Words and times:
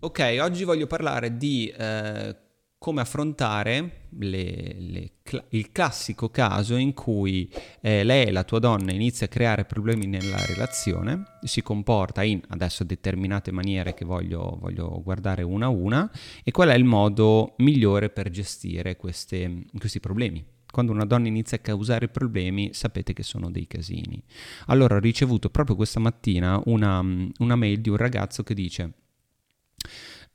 Ok, 0.00 0.38
oggi 0.40 0.64
voglio 0.64 0.86
parlare 0.86 1.36
di 1.36 1.68
eh, 1.68 2.34
come 2.78 3.02
affrontare 3.02 4.06
le, 4.20 4.74
le, 4.78 5.10
il 5.50 5.70
classico 5.70 6.30
caso 6.30 6.76
in 6.76 6.94
cui 6.94 7.52
eh, 7.82 8.02
lei, 8.02 8.32
la 8.32 8.44
tua 8.44 8.58
donna, 8.58 8.90
inizia 8.90 9.26
a 9.26 9.28
creare 9.28 9.66
problemi 9.66 10.06
nella 10.06 10.42
relazione, 10.46 11.24
si 11.42 11.60
comporta 11.60 12.22
in 12.22 12.40
adesso 12.48 12.84
determinate 12.84 13.52
maniere 13.52 13.92
che 13.92 14.06
voglio, 14.06 14.56
voglio 14.58 15.02
guardare 15.02 15.42
una 15.42 15.66
a 15.66 15.68
una, 15.68 16.10
e 16.42 16.50
qual 16.52 16.70
è 16.70 16.74
il 16.74 16.84
modo 16.84 17.52
migliore 17.58 18.08
per 18.08 18.30
gestire 18.30 18.96
queste, 18.96 19.66
questi 19.78 20.00
problemi 20.00 20.54
quando 20.76 20.92
una 20.92 21.06
donna 21.06 21.26
inizia 21.26 21.56
a 21.56 21.60
causare 21.60 22.08
problemi, 22.08 22.74
sapete 22.74 23.14
che 23.14 23.22
sono 23.22 23.50
dei 23.50 23.66
casini. 23.66 24.22
Allora 24.66 24.96
ho 24.96 24.98
ricevuto 24.98 25.48
proprio 25.48 25.74
questa 25.74 26.00
mattina 26.00 26.60
una, 26.66 27.02
una 27.38 27.56
mail 27.56 27.80
di 27.80 27.88
un 27.88 27.96
ragazzo 27.96 28.42
che 28.42 28.52
dice 28.52 28.92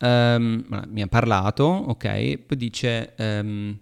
Um, 0.03 0.65
mi 0.87 1.03
ha 1.03 1.07
parlato, 1.07 1.63
ok, 1.63 2.37
poi 2.39 2.57
dice... 2.57 3.13
Um, 3.19 3.79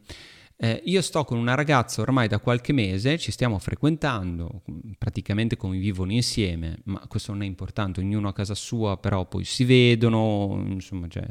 eh, 0.62 0.82
io 0.88 1.02
sto 1.02 1.24
con 1.24 1.38
una 1.38 1.56
ragazza 1.56 2.02
ormai 2.02 2.28
da 2.28 2.40
qualche 2.40 2.74
mese, 2.74 3.18
ci 3.18 3.32
stiamo 3.32 3.58
frequentando, 3.60 4.64
praticamente 4.98 5.56
convivono 5.56 6.12
insieme, 6.12 6.82
ma 6.84 7.00
questo 7.08 7.32
non 7.32 7.44
è 7.44 7.46
importante, 7.46 8.02
ognuno 8.02 8.28
a 8.28 8.34
casa 8.34 8.56
sua, 8.56 8.98
però 8.98 9.26
poi 9.26 9.46
si 9.46 9.64
vedono, 9.64 10.62
insomma, 10.68 11.08
cioè, 11.08 11.26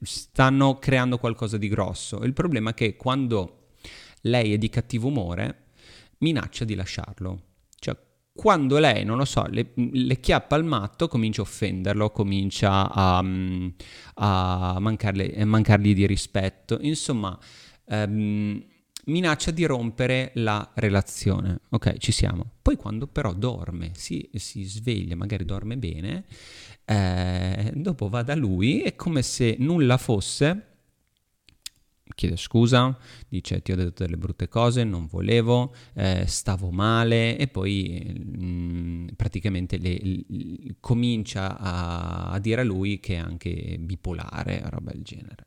stanno 0.00 0.80
creando 0.80 1.18
qualcosa 1.18 1.58
di 1.58 1.68
grosso. 1.68 2.24
Il 2.24 2.32
problema 2.32 2.70
è 2.70 2.74
che 2.74 2.96
quando 2.96 3.61
lei 4.22 4.52
è 4.52 4.58
di 4.58 4.68
cattivo 4.68 5.08
umore, 5.08 5.66
minaccia 6.18 6.64
di 6.64 6.74
lasciarlo. 6.74 7.42
Cioè, 7.78 7.96
quando 8.34 8.78
lei, 8.78 9.04
non 9.04 9.18
lo 9.18 9.24
so, 9.24 9.46
le, 9.46 9.72
le 9.74 10.20
chiappa 10.20 10.56
al 10.56 10.64
matto, 10.64 11.08
comincia 11.08 11.42
a 11.42 11.44
offenderlo, 11.44 12.10
comincia 12.10 12.90
a, 12.90 13.18
a, 13.18 14.78
mancarle, 14.80 15.34
a 15.34 15.44
mancargli 15.44 15.94
di 15.94 16.06
rispetto, 16.06 16.78
insomma, 16.80 17.38
ehm, 17.86 18.64
minaccia 19.06 19.50
di 19.50 19.64
rompere 19.64 20.30
la 20.34 20.70
relazione. 20.74 21.60
Ok, 21.70 21.98
ci 21.98 22.12
siamo. 22.12 22.52
Poi 22.62 22.76
quando 22.76 23.06
però 23.06 23.34
dorme, 23.34 23.90
si, 23.94 24.30
si 24.34 24.62
sveglia, 24.64 25.16
magari 25.16 25.44
dorme 25.44 25.76
bene, 25.76 26.24
eh, 26.84 27.72
dopo 27.74 28.08
va 28.08 28.22
da 28.22 28.34
lui, 28.34 28.80
è 28.80 28.94
come 28.94 29.22
se 29.22 29.56
nulla 29.58 29.98
fosse 29.98 30.71
chiede 32.14 32.36
scusa, 32.36 32.96
dice 33.28 33.62
ti 33.62 33.72
ho 33.72 33.76
detto 33.76 34.04
delle 34.04 34.16
brutte 34.16 34.48
cose, 34.48 34.84
non 34.84 35.06
volevo, 35.06 35.74
eh, 35.94 36.24
stavo 36.26 36.70
male 36.70 37.36
e 37.36 37.48
poi 37.48 38.24
mh, 38.24 38.44
mm, 38.44 39.08
praticamente 39.16 39.78
le, 39.78 39.98
le, 40.02 40.74
comincia 40.80 41.58
a, 41.58 42.30
a, 42.30 42.38
dire 42.38 42.62
a 42.62 42.64
lui 42.64 43.00
che 43.00 43.14
è 43.14 43.18
anche 43.18 43.76
bipolare, 43.80 44.62
roba 44.68 44.92
del 44.92 45.02
genere. 45.02 45.46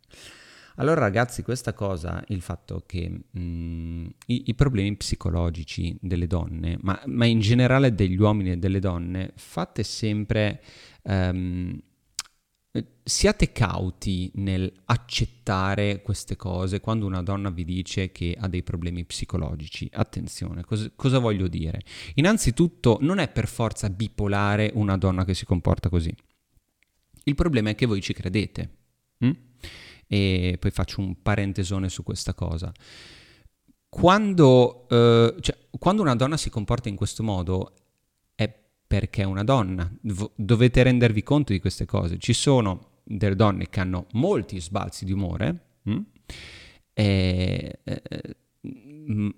Allora 0.77 0.99
ragazzi, 0.99 1.41
questa 1.41 1.73
cosa, 1.73 2.21
il 2.27 2.41
fatto 2.41 2.83
che 2.85 3.09
mh, 3.09 3.39
mm, 3.39 4.05
i, 4.27 4.43
i, 4.47 4.55
problemi 4.55 4.95
psicologici 4.97 5.95
delle 6.01 6.27
donne, 6.27 6.77
ma, 6.81 7.01
ma, 7.05 7.25
in 7.25 7.39
generale 7.39 7.95
degli 7.95 8.17
uomini 8.17 8.51
e 8.51 8.57
delle 8.57 8.79
donne, 8.79 9.31
fate 9.35 9.83
sempre... 9.83 10.61
Um, 11.03 11.79
siate 13.03 13.51
cauti 13.51 14.31
nel 14.35 14.71
accettare 14.85 16.01
queste 16.01 16.35
cose 16.35 16.79
quando 16.79 17.05
una 17.05 17.21
donna 17.21 17.49
vi 17.49 17.63
dice 17.63 18.11
che 18.11 18.35
ha 18.37 18.47
dei 18.47 18.63
problemi 18.63 19.05
psicologici. 19.05 19.89
Attenzione, 19.93 20.63
cos- 20.63 20.91
cosa 20.95 21.19
voglio 21.19 21.47
dire? 21.47 21.81
Innanzitutto 22.15 22.97
non 23.01 23.19
è 23.19 23.29
per 23.29 23.47
forza 23.47 23.89
bipolare 23.89 24.71
una 24.73 24.97
donna 24.97 25.23
che 25.23 25.33
si 25.33 25.45
comporta 25.45 25.89
così. 25.89 26.13
Il 27.23 27.35
problema 27.35 27.69
è 27.69 27.75
che 27.75 27.85
voi 27.85 28.01
ci 28.01 28.13
credete. 28.13 28.69
Hm? 29.19 29.31
E 30.07 30.57
poi 30.59 30.71
faccio 30.71 31.01
un 31.01 31.21
parentesone 31.21 31.89
su 31.89 32.03
questa 32.03 32.33
cosa. 32.33 32.71
Quando, 33.87 34.87
eh, 34.89 35.35
cioè, 35.39 35.57
quando 35.79 36.01
una 36.01 36.15
donna 36.15 36.37
si 36.37 36.49
comporta 36.49 36.89
in 36.89 36.95
questo 36.95 37.23
modo 37.23 37.73
perché 38.95 39.23
è 39.23 39.25
una 39.25 39.43
donna. 39.43 39.91
dovete 40.35 40.81
rendervi 40.81 41.21
conto 41.21 41.51
di 41.51 41.59
queste 41.59 41.83
cose. 41.83 42.17
Ci 42.17 42.31
sono 42.31 43.01
delle 43.03 43.35
donne 43.35 43.67
che 43.69 43.81
hanno 43.81 44.07
molti 44.13 44.61
sbalzi 44.61 45.03
di 45.03 45.11
umore, 45.11 45.59
mh? 45.81 45.91
Hm? 45.91 46.01
E, 46.93 47.79
eh, 47.83 48.01
mh, 48.61 49.29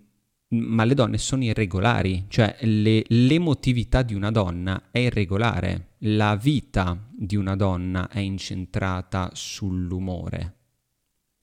ma 0.50 0.84
le 0.84 0.94
donne 0.94 1.18
sono 1.18 1.44
irregolari, 1.44 2.26
cioè 2.28 2.56
le, 2.62 3.04
l'emotività 3.08 4.04
di 4.04 4.14
una 4.14 4.30
donna 4.30 4.90
è 4.92 5.00
irregolare, 5.00 5.94
la 6.02 6.36
vita 6.36 7.10
di 7.12 7.36
una 7.36 7.56
donna 7.56 8.10
è 8.10 8.20
incentrata 8.20 9.32
sull'umore. 9.34 10.54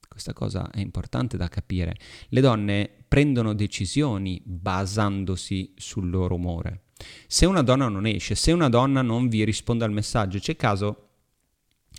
Questa 0.09 0.33
cosa 0.33 0.71
è 0.71 0.79
importante 0.79 1.37
da 1.37 1.49
capire. 1.49 1.97
Le 2.29 2.41
donne 2.41 2.89
prendono 3.09 3.55
decisioni 3.55 4.41
basandosi 4.45 5.75
sul 5.75 6.09
loro 6.09 6.37
umore. 6.37 6.84
Se 7.27 7.47
una 7.47 7.63
donna 7.63 7.89
non 7.89 8.07
esce, 8.07 8.35
se 8.35 8.53
una 8.53 8.69
donna 8.69 9.03
non 9.03 9.29
vi 9.29 9.45
risponde 9.45 9.85
al 9.85 9.93
messaggio, 9.93 10.39
c'è 10.39 10.57
caso 10.57 11.09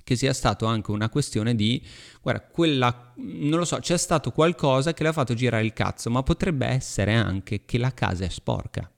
che 0.03 0.15
sia 0.15 0.33
stato 0.33 0.65
anche 0.67 0.91
una 0.91 1.09
questione 1.09 1.55
di, 1.55 1.83
guarda, 2.21 2.41
quella, 2.41 3.13
non 3.15 3.57
lo 3.57 3.65
so, 3.65 3.79
c'è 3.79 3.97
stato 3.97 4.31
qualcosa 4.31 4.93
che 4.93 5.03
le 5.03 5.09
ha 5.09 5.13
fatto 5.13 5.33
girare 5.33 5.65
il 5.65 5.73
cazzo, 5.73 6.11
ma 6.11 6.21
potrebbe 6.21 6.67
essere 6.67 7.15
anche 7.15 7.65
che 7.65 7.77
la 7.79 7.91
casa 7.91 8.23
è 8.23 8.29
sporca. 8.29 8.89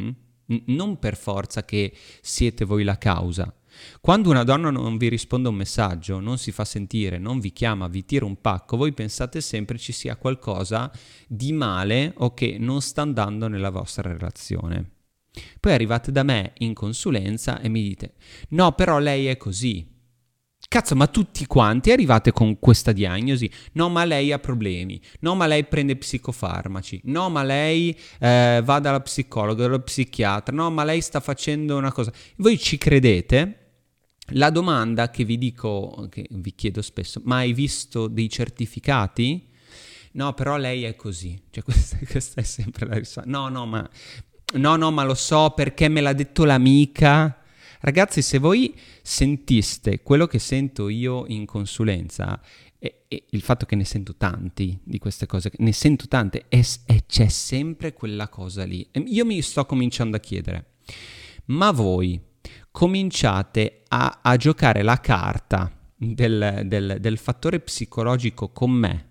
Mm? 0.00 0.10
Non 0.66 0.98
per 0.98 1.14
forza 1.14 1.64
che 1.64 1.94
siete 2.22 2.64
voi 2.64 2.84
la 2.84 2.96
causa. 2.96 3.54
Quando 4.00 4.30
una 4.30 4.44
donna 4.44 4.70
non 4.70 4.96
vi 4.96 5.08
risponde 5.08 5.48
un 5.48 5.54
messaggio, 5.54 6.20
non 6.20 6.38
si 6.38 6.52
fa 6.52 6.64
sentire, 6.64 7.18
non 7.18 7.40
vi 7.40 7.52
chiama, 7.52 7.88
vi 7.88 8.04
tira 8.04 8.24
un 8.24 8.40
pacco, 8.40 8.76
voi 8.76 8.92
pensate 8.92 9.40
sempre 9.40 9.78
ci 9.78 9.92
sia 9.92 10.16
qualcosa 10.16 10.90
di 11.26 11.52
male 11.52 12.12
o 12.18 12.34
che 12.34 12.56
non 12.58 12.80
sta 12.80 13.02
andando 13.02 13.48
nella 13.48 13.70
vostra 13.70 14.10
relazione. 14.10 14.90
Poi 15.60 15.72
arrivate 15.72 16.10
da 16.10 16.22
me 16.22 16.52
in 16.58 16.74
consulenza 16.74 17.60
e 17.60 17.68
mi 17.68 17.82
dite, 17.82 18.14
no, 18.50 18.72
però 18.72 18.98
lei 18.98 19.26
è 19.26 19.36
così. 19.36 19.96
Cazzo, 20.70 20.94
ma 20.94 21.06
tutti 21.06 21.46
quanti 21.46 21.92
arrivate 21.92 22.30
con 22.30 22.58
questa 22.58 22.92
diagnosi? 22.92 23.50
No, 23.72 23.88
ma 23.88 24.04
lei 24.04 24.32
ha 24.32 24.38
problemi. 24.38 25.00
No, 25.20 25.34
ma 25.34 25.46
lei 25.46 25.64
prende 25.64 25.96
psicofarmaci. 25.96 27.00
No, 27.04 27.30
ma 27.30 27.42
lei 27.42 27.98
eh, 28.18 28.60
va 28.62 28.78
dalla 28.78 29.00
psicologa, 29.00 29.62
dallo 29.62 29.78
psichiatra. 29.80 30.54
No, 30.54 30.70
ma 30.70 30.84
lei 30.84 31.00
sta 31.00 31.20
facendo 31.20 31.78
una 31.78 31.90
cosa. 31.90 32.12
Voi 32.36 32.58
ci 32.58 32.76
credete? 32.76 33.67
La 34.32 34.50
domanda 34.50 35.10
che 35.10 35.24
vi 35.24 35.38
dico, 35.38 36.06
che 36.10 36.26
vi 36.30 36.54
chiedo 36.54 36.82
spesso, 36.82 37.20
ma 37.24 37.36
hai 37.36 37.52
visto 37.54 38.08
dei 38.08 38.28
certificati? 38.28 39.48
No, 40.12 40.34
però 40.34 40.56
lei 40.56 40.84
è 40.84 40.94
così. 40.96 41.40
Cioè, 41.50 41.62
questa, 41.64 41.96
questa 42.08 42.40
è 42.40 42.44
sempre 42.44 42.86
la 42.86 42.98
risposta. 42.98 43.30
No, 43.30 43.48
no, 43.48 43.64
ma 43.64 43.88
no, 44.54 44.76
no, 44.76 44.90
ma 44.90 45.04
lo 45.04 45.14
so 45.14 45.50
perché 45.50 45.88
me 45.88 46.00
l'ha 46.00 46.12
detto 46.12 46.44
l'amica. 46.44 47.42
Ragazzi, 47.80 48.22
se 48.22 48.38
voi 48.38 48.74
sentiste 49.02 50.02
quello 50.02 50.26
che 50.26 50.38
sento 50.38 50.88
io 50.88 51.24
in 51.28 51.46
consulenza, 51.46 52.40
e, 52.78 53.04
e 53.08 53.24
il 53.30 53.40
fatto 53.40 53.66
che 53.66 53.76
ne 53.76 53.84
sento 53.84 54.16
tanti 54.16 54.78
di 54.82 54.98
queste 54.98 55.26
cose, 55.26 55.50
ne 55.58 55.72
sento 55.72 56.06
tante, 56.06 56.46
e, 56.48 56.64
e 56.86 57.04
c'è 57.06 57.28
sempre 57.28 57.92
quella 57.92 58.28
cosa 58.28 58.64
lì. 58.64 58.86
Io 59.06 59.24
mi 59.24 59.40
sto 59.40 59.64
cominciando 59.64 60.16
a 60.16 60.20
chiedere, 60.20 60.72
ma 61.46 61.70
voi 61.70 62.20
cominciate 62.70 63.82
a, 63.88 64.20
a 64.22 64.36
giocare 64.36 64.82
la 64.82 65.00
carta 65.00 65.70
del, 65.96 66.62
del, 66.64 66.98
del 67.00 67.18
fattore 67.18 67.60
psicologico 67.60 68.50
con 68.50 68.70
me, 68.70 69.10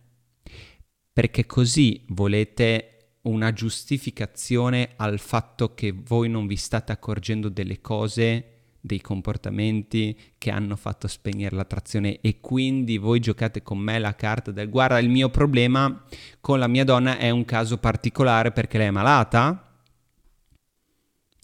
perché 1.11 1.45
così 1.45 2.05
volete 2.09 2.97
una 3.23 3.51
giustificazione 3.51 4.93
al 4.95 5.19
fatto 5.19 5.73
che 5.73 5.91
voi 5.91 6.29
non 6.29 6.47
vi 6.47 6.55
state 6.55 6.91
accorgendo 6.91 7.49
delle 7.49 7.81
cose, 7.81 8.57
dei 8.79 9.01
comportamenti 9.01 10.17
che 10.37 10.49
hanno 10.49 10.75
fatto 10.75 11.07
spegnere 11.07 11.55
l'attrazione 11.55 12.19
e 12.21 12.39
quindi 12.39 12.97
voi 12.97 13.19
giocate 13.19 13.61
con 13.61 13.77
me 13.77 13.99
la 13.99 14.15
carta 14.15 14.51
del 14.51 14.69
guarda 14.69 14.97
il 14.99 15.09
mio 15.09 15.29
problema 15.29 16.05
con 16.39 16.57
la 16.57 16.67
mia 16.67 16.85
donna 16.85 17.17
è 17.17 17.29
un 17.29 17.43
caso 17.43 17.77
particolare 17.79 18.51
perché 18.51 18.77
lei 18.77 18.87
è 18.87 18.91
malata? 18.91 19.66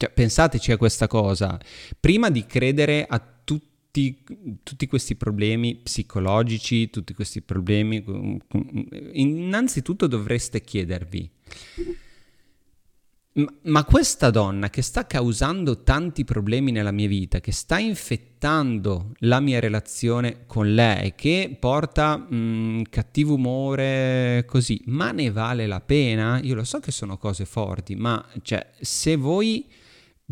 Cioè, 0.04 0.12
pensateci 0.12 0.74
a 0.74 0.78
questa 0.78 1.08
cosa. 1.08 1.58
Prima 1.98 2.30
di 2.30 2.46
credere 2.46 3.06
a 3.08 3.20
tutti, 3.44 4.22
tutti, 4.62 4.88
questi 4.88 5.16
problemi 5.16 5.76
psicologici, 5.76 6.90
tutti 6.90 7.14
questi 7.14 7.42
problemi, 7.42 8.04
innanzitutto 9.14 10.08
dovreste 10.08 10.62
chiedervi 10.62 11.32
ma 13.64 13.84
questa 13.84 14.30
donna 14.30 14.70
che 14.70 14.84
sta 14.84 15.08
causando 15.08 15.82
tanti 15.82 16.24
problemi 16.24 16.72
nella 16.72 16.92
mia 16.92 17.08
vita, 17.08 17.40
che 17.40 17.52
sta 17.52 17.80
infettando 17.80 19.14
la 19.20 19.40
mia 19.40 19.60
relazione 19.60 20.44
con 20.46 20.72
lei, 20.76 21.16
che 21.16 21.56
porta 21.60 22.16
mh, 22.18 22.36
mm, 22.36 22.82
cattivo 22.92 23.34
umore 23.34 24.46
così, 24.48 24.80
ma 24.86 25.12
ne 25.12 25.32
vale 25.32 25.66
la 25.66 25.82
pena? 25.82 26.40
Io 26.44 26.54
lo 26.54 26.64
so 26.64 26.80
che 26.80 26.92
sono 26.92 27.18
cose 27.18 27.46
forti, 27.46 27.96
ma 27.96 28.24
cioè, 28.44 28.70
se 28.80 29.16
voi 29.16 29.66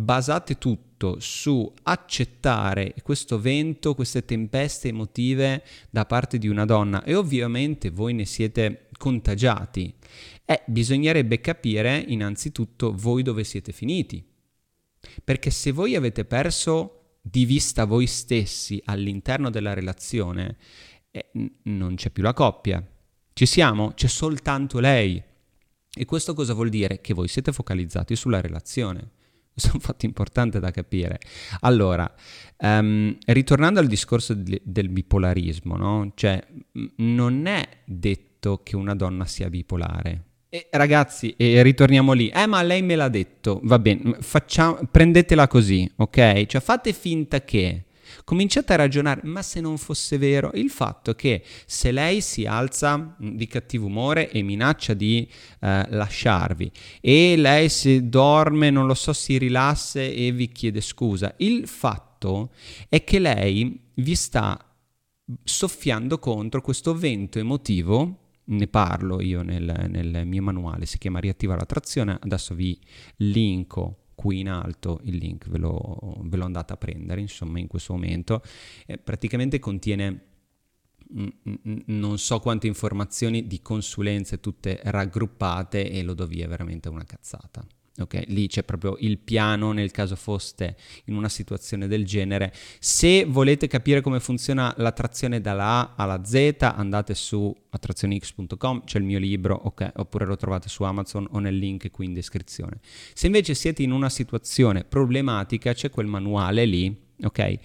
basate 0.02 0.58
tutto 0.58 1.18
su 1.20 1.72
accettare 1.84 2.94
questo 3.04 3.40
vento, 3.40 3.96
queste 3.96 4.26
tempeste 4.26 4.90
emotive 4.90 5.64
da 5.90 6.06
parte 6.06 6.38
di 6.38 6.48
una 6.48 6.66
donna 6.66 7.04
e 7.04 7.16
ovviamente 7.16 7.90
voi 7.90 8.14
ne 8.14 8.26
siete 8.26 8.88
contagiati, 8.98 9.94
eh, 10.46 10.62
bisognerebbe 10.68 11.40
capire 11.42 11.98
innanzitutto 11.98 12.94
voi 12.94 13.24
dove 13.24 13.44
siete 13.44 13.72
finiti. 13.72 14.24
Perché 15.24 15.50
se 15.50 15.72
voi 15.72 15.96
avete 15.96 16.26
perso 16.26 17.18
di 17.22 17.46
vista 17.46 17.86
voi 17.86 18.08
stessi 18.08 18.82
all'interno 18.86 19.50
della 19.50 19.74
relazione, 19.74 20.58
eh, 21.12 21.30
n- 21.34 21.52
non 21.64 21.96
c'è 21.96 22.10
più 22.12 22.22
la 22.22 22.34
coppia. 22.34 22.86
Ci 23.34 23.46
siamo? 23.46 23.94
C'è 23.94 24.08
soltanto 24.08 24.80
lei. 24.80 25.22
E 25.94 26.06
questo 26.06 26.34
cosa 26.34 26.54
vuol 26.54 26.70
dire? 26.70 27.02
Che 27.02 27.14
voi 27.14 27.28
siete 27.28 27.52
focalizzati 27.52 28.16
sulla 28.16 28.40
relazione. 28.40 29.20
Questo 29.54 29.72
è 29.72 29.74
un 29.74 29.82
fatto 29.82 30.06
importante 30.06 30.60
da 30.60 30.72
capire. 30.72 31.20
Allora, 31.62 32.12
um, 32.60 33.16
ritornando 33.26 33.80
al 33.80 33.88
discorso 33.88 34.34
di, 34.34 34.60
del 34.64 34.90
bipolarismo, 34.90 35.76
no? 35.76 36.12
Cioè, 36.16 36.42
non 36.98 37.46
è 37.46 37.68
detto 37.86 38.62
che 38.64 38.76
una 38.76 38.96
donna 38.96 39.26
sia 39.26 39.50
bipolare. 39.50 40.24
E 40.50 40.68
ragazzi, 40.72 41.34
e 41.38 41.62
ritorniamo 41.64 42.14
lì. 42.14 42.30
Eh, 42.30 42.46
ma 42.48 42.62
lei 42.62 42.82
me 42.82 42.96
l'ha 42.96 43.10
detto. 43.10 43.60
Va 43.64 43.80
bene, 43.80 44.18
facciamo, 44.20 44.80
prendetela 44.90 45.48
così, 45.48 45.90
ok? 45.96 46.46
Cioè, 46.46 46.62
fate 46.62 46.94
finta 46.94 47.42
che 47.42 47.86
Cominciate 48.24 48.74
a 48.74 48.78
ragionare, 48.78 49.22
ma 49.24 49.42
se 49.42 49.62
non 49.62 49.78
fosse 49.78 50.18
vero, 50.18 50.52
il 50.54 50.70
fatto 50.70 51.14
che 51.14 51.44
se 51.66 51.92
lei 51.92 52.22
si 52.22 52.46
alza 52.46 53.16
di 53.18 53.48
cattivo 53.48 53.88
umore 53.88 54.30
e 54.30 54.42
minaccia 54.42 54.94
di 54.94 55.28
eh, 55.60 55.86
lasciarvi 55.90 56.72
e 57.00 57.36
lei 57.38 57.70
se 57.70 58.08
dorme, 58.08 58.70
non 58.70 58.86
lo 58.86 58.94
so, 58.94 59.14
si 59.14 59.38
rilassa 59.38 60.02
e 60.02 60.32
vi 60.32 60.52
chiede 60.52 60.82
scusa, 60.82 61.34
il 61.38 61.68
fatto 61.68 62.52
è 62.90 63.04
che 63.04 63.20
lei 63.20 63.80
vi 63.96 64.16
sta 64.16 64.60
soffiando 65.44 66.20
contro 66.20 66.62
questo 66.62 66.94
vento 66.94 67.40
emotivo 67.40 68.18
ne 68.44 68.68
parlo 68.68 69.22
io 69.22 69.44
nel, 69.44 69.88
nel, 69.88 70.26
mio 70.26 70.42
manuale, 70.42 70.86
si 70.86 70.98
chiama 70.98 71.20
Riattiva 71.20 71.56
l'attrazione, 71.56 72.18
adesso 72.22 72.54
vi 72.54 72.78
linko 73.18 74.01
qui 74.22 74.42
in 74.42 74.50
alto 74.50 75.00
il 75.06 75.16
link 75.16 75.50
ve 75.50 75.58
lo, 75.58 76.20
ve 76.22 76.38
lo 76.38 76.46
andate 76.46 76.74
a 76.74 76.78
prendere 76.78 77.22
insomma 77.22 77.58
in 77.58 77.66
questo 77.66 77.94
momento. 77.94 78.44
Eh, 78.86 79.00
praticamente 79.00 79.58
contiene 79.58 80.26
mm, 81.12 81.28
mm, 81.50 81.54
mm, 81.68 81.78
non 81.86 82.20
so 82.20 82.40
quante 82.40 82.68
informazioni 82.68 83.48
di 83.48 83.64
consulenze 83.64 84.40
tutte 84.40 84.80
raggruppate 84.84 85.90
e 85.90 86.04
lo 86.04 86.14
do 86.14 86.28
via 86.28 86.48
veramente 86.48 86.88
una 86.88 87.04
cazzata 87.04 87.66
Ok, 88.02 88.24
lì 88.28 88.48
c'è 88.48 88.64
proprio 88.64 88.96
il 89.00 89.18
piano 89.18 89.72
nel 89.72 89.92
caso 89.92 90.16
foste 90.16 90.76
in 91.06 91.16
una 91.16 91.30
situazione 91.30 91.88
del 91.88 92.06
genere. 92.06 92.54
Se 92.80 93.26
volete 93.26 93.68
capire 93.68 94.02
come 94.02 94.20
funziona 94.20 94.74
l'attrazione 94.78 95.42
dalla 95.42 95.66
A 95.66 95.94
alla 95.96 96.24
Z, 96.24 96.58
andate 96.60 97.14
su 97.16 97.56
attrazionix.com, 97.70 98.84
c'è 98.84 98.98
il 98.98 99.06
mio 99.06 99.20
libro, 99.20 99.60
ok, 99.64 99.92
oppure 99.96 100.26
lo 100.26 100.36
trovate 100.36 100.70
su 100.70 100.84
Amazon 100.84 101.28
o 101.32 101.40
nel 101.40 101.58
link 101.58 101.90
qui 101.92 102.06
in 102.06 102.14
descrizione. 102.14 102.80
Se 103.14 103.28
invece 103.28 103.54
siete 103.54 103.84
in 103.84 103.92
una 103.92 104.10
situazione 104.10 104.84
problematica, 104.84 105.74
c'è 105.74 105.90
quel 105.90 106.08
manuale 106.08 106.66
lì, 106.66 107.10
ok, 107.24 107.60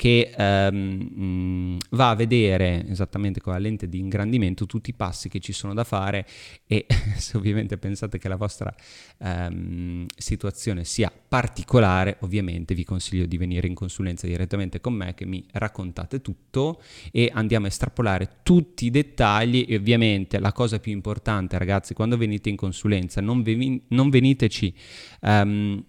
che 0.00 0.32
um, 0.38 1.76
va 1.90 2.08
a 2.08 2.14
vedere 2.14 2.86
esattamente 2.88 3.38
con 3.38 3.52
la 3.52 3.58
lente 3.58 3.86
di 3.86 3.98
ingrandimento 3.98 4.64
tutti 4.64 4.88
i 4.88 4.94
passi 4.94 5.28
che 5.28 5.40
ci 5.40 5.52
sono 5.52 5.74
da 5.74 5.84
fare 5.84 6.26
e 6.66 6.86
se 7.18 7.36
ovviamente 7.36 7.76
pensate 7.76 8.16
che 8.18 8.26
la 8.28 8.36
vostra 8.36 8.74
um, 9.18 10.06
situazione 10.16 10.84
sia 10.84 11.12
particolare, 11.28 12.16
ovviamente 12.20 12.74
vi 12.74 12.82
consiglio 12.82 13.26
di 13.26 13.36
venire 13.36 13.66
in 13.66 13.74
consulenza 13.74 14.26
direttamente 14.26 14.80
con 14.80 14.94
me 14.94 15.12
che 15.12 15.26
mi 15.26 15.44
raccontate 15.52 16.22
tutto 16.22 16.80
e 17.12 17.30
andiamo 17.34 17.66
a 17.66 17.68
estrapolare 17.68 18.38
tutti 18.42 18.86
i 18.86 18.90
dettagli 18.90 19.66
e 19.68 19.76
ovviamente 19.76 20.38
la 20.38 20.52
cosa 20.52 20.80
più 20.80 20.92
importante 20.92 21.58
ragazzi 21.58 21.92
quando 21.92 22.16
venite 22.16 22.48
in 22.48 22.56
consulenza 22.56 23.20
non, 23.20 23.42
ve- 23.42 23.82
non 23.88 24.08
veniteci 24.08 24.74
um, 25.20 25.84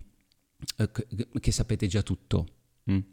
che 1.39 1.51
sapete 1.51 1.88
già 1.88 2.01
tutto. 2.01 2.45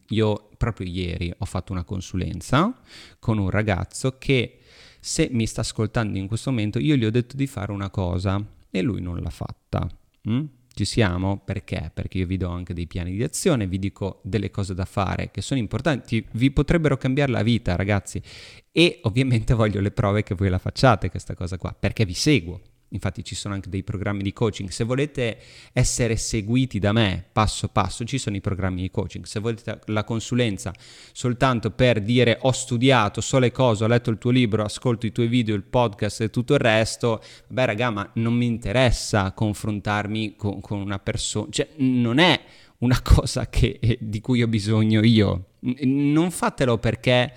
Io 0.08 0.48
proprio 0.56 0.86
ieri 0.86 1.32
ho 1.36 1.44
fatto 1.44 1.72
una 1.72 1.84
consulenza 1.84 2.80
con 3.18 3.38
un 3.38 3.50
ragazzo 3.50 4.16
che 4.18 4.60
se 5.00 5.28
mi 5.30 5.46
sta 5.46 5.60
ascoltando 5.60 6.18
in 6.18 6.26
questo 6.26 6.50
momento 6.50 6.78
io 6.78 6.96
gli 6.96 7.04
ho 7.04 7.10
detto 7.10 7.36
di 7.36 7.46
fare 7.46 7.72
una 7.72 7.90
cosa 7.90 8.44
e 8.70 8.82
lui 8.82 9.00
non 9.00 9.18
l'ha 9.20 9.30
fatta. 9.30 9.88
Mm? 10.28 10.44
Ci 10.78 10.84
siamo? 10.84 11.42
Perché? 11.44 11.90
Perché 11.92 12.18
io 12.18 12.26
vi 12.26 12.36
do 12.36 12.50
anche 12.50 12.72
dei 12.72 12.86
piani 12.86 13.12
di 13.12 13.22
azione, 13.24 13.66
vi 13.66 13.80
dico 13.80 14.20
delle 14.22 14.50
cose 14.50 14.74
da 14.74 14.84
fare 14.84 15.30
che 15.32 15.40
sono 15.40 15.58
importanti, 15.58 16.24
vi 16.32 16.52
potrebbero 16.52 16.96
cambiare 16.96 17.32
la 17.32 17.42
vita 17.42 17.74
ragazzi 17.74 18.22
e 18.70 19.00
ovviamente 19.02 19.54
voglio 19.54 19.80
le 19.80 19.90
prove 19.90 20.22
che 20.22 20.34
voi 20.34 20.48
la 20.48 20.58
facciate 20.58 21.10
questa 21.10 21.34
cosa 21.34 21.56
qua, 21.56 21.74
perché 21.76 22.04
vi 22.04 22.14
seguo. 22.14 22.60
Infatti 22.90 23.22
ci 23.22 23.34
sono 23.34 23.54
anche 23.54 23.68
dei 23.68 23.82
programmi 23.82 24.22
di 24.22 24.32
coaching. 24.32 24.70
Se 24.70 24.84
volete 24.84 25.38
essere 25.72 26.16
seguiti 26.16 26.78
da 26.78 26.92
me 26.92 27.24
passo 27.30 27.68
passo, 27.68 28.04
ci 28.04 28.18
sono 28.18 28.36
i 28.36 28.40
programmi 28.40 28.80
di 28.80 28.90
coaching. 28.90 29.24
Se 29.24 29.40
volete 29.40 29.80
la 29.86 30.04
consulenza 30.04 30.72
soltanto 31.12 31.70
per 31.70 32.00
dire 32.00 32.38
ho 32.40 32.52
studiato, 32.52 33.20
so 33.20 33.38
le 33.38 33.52
cose, 33.52 33.84
ho 33.84 33.88
letto 33.88 34.10
il 34.10 34.18
tuo 34.18 34.30
libro, 34.30 34.64
ascolto 34.64 35.06
i 35.06 35.12
tuoi 35.12 35.26
video, 35.26 35.54
il 35.54 35.64
podcast 35.64 36.22
e 36.22 36.30
tutto 36.30 36.54
il 36.54 36.60
resto, 36.60 37.22
beh 37.48 37.66
raga, 37.66 37.90
ma 37.90 38.10
non 38.14 38.34
mi 38.34 38.46
interessa 38.46 39.32
confrontarmi 39.32 40.36
con, 40.36 40.60
con 40.60 40.80
una 40.80 40.98
persona. 40.98 41.48
Cioè, 41.50 41.68
non 41.76 42.18
è 42.18 42.40
una 42.78 43.00
cosa 43.02 43.48
che, 43.48 43.78
eh, 43.80 43.98
di 44.00 44.20
cui 44.20 44.42
ho 44.42 44.48
bisogno 44.48 45.02
io. 45.04 45.44
Non 45.60 46.30
fatelo 46.30 46.78
perché 46.78 47.32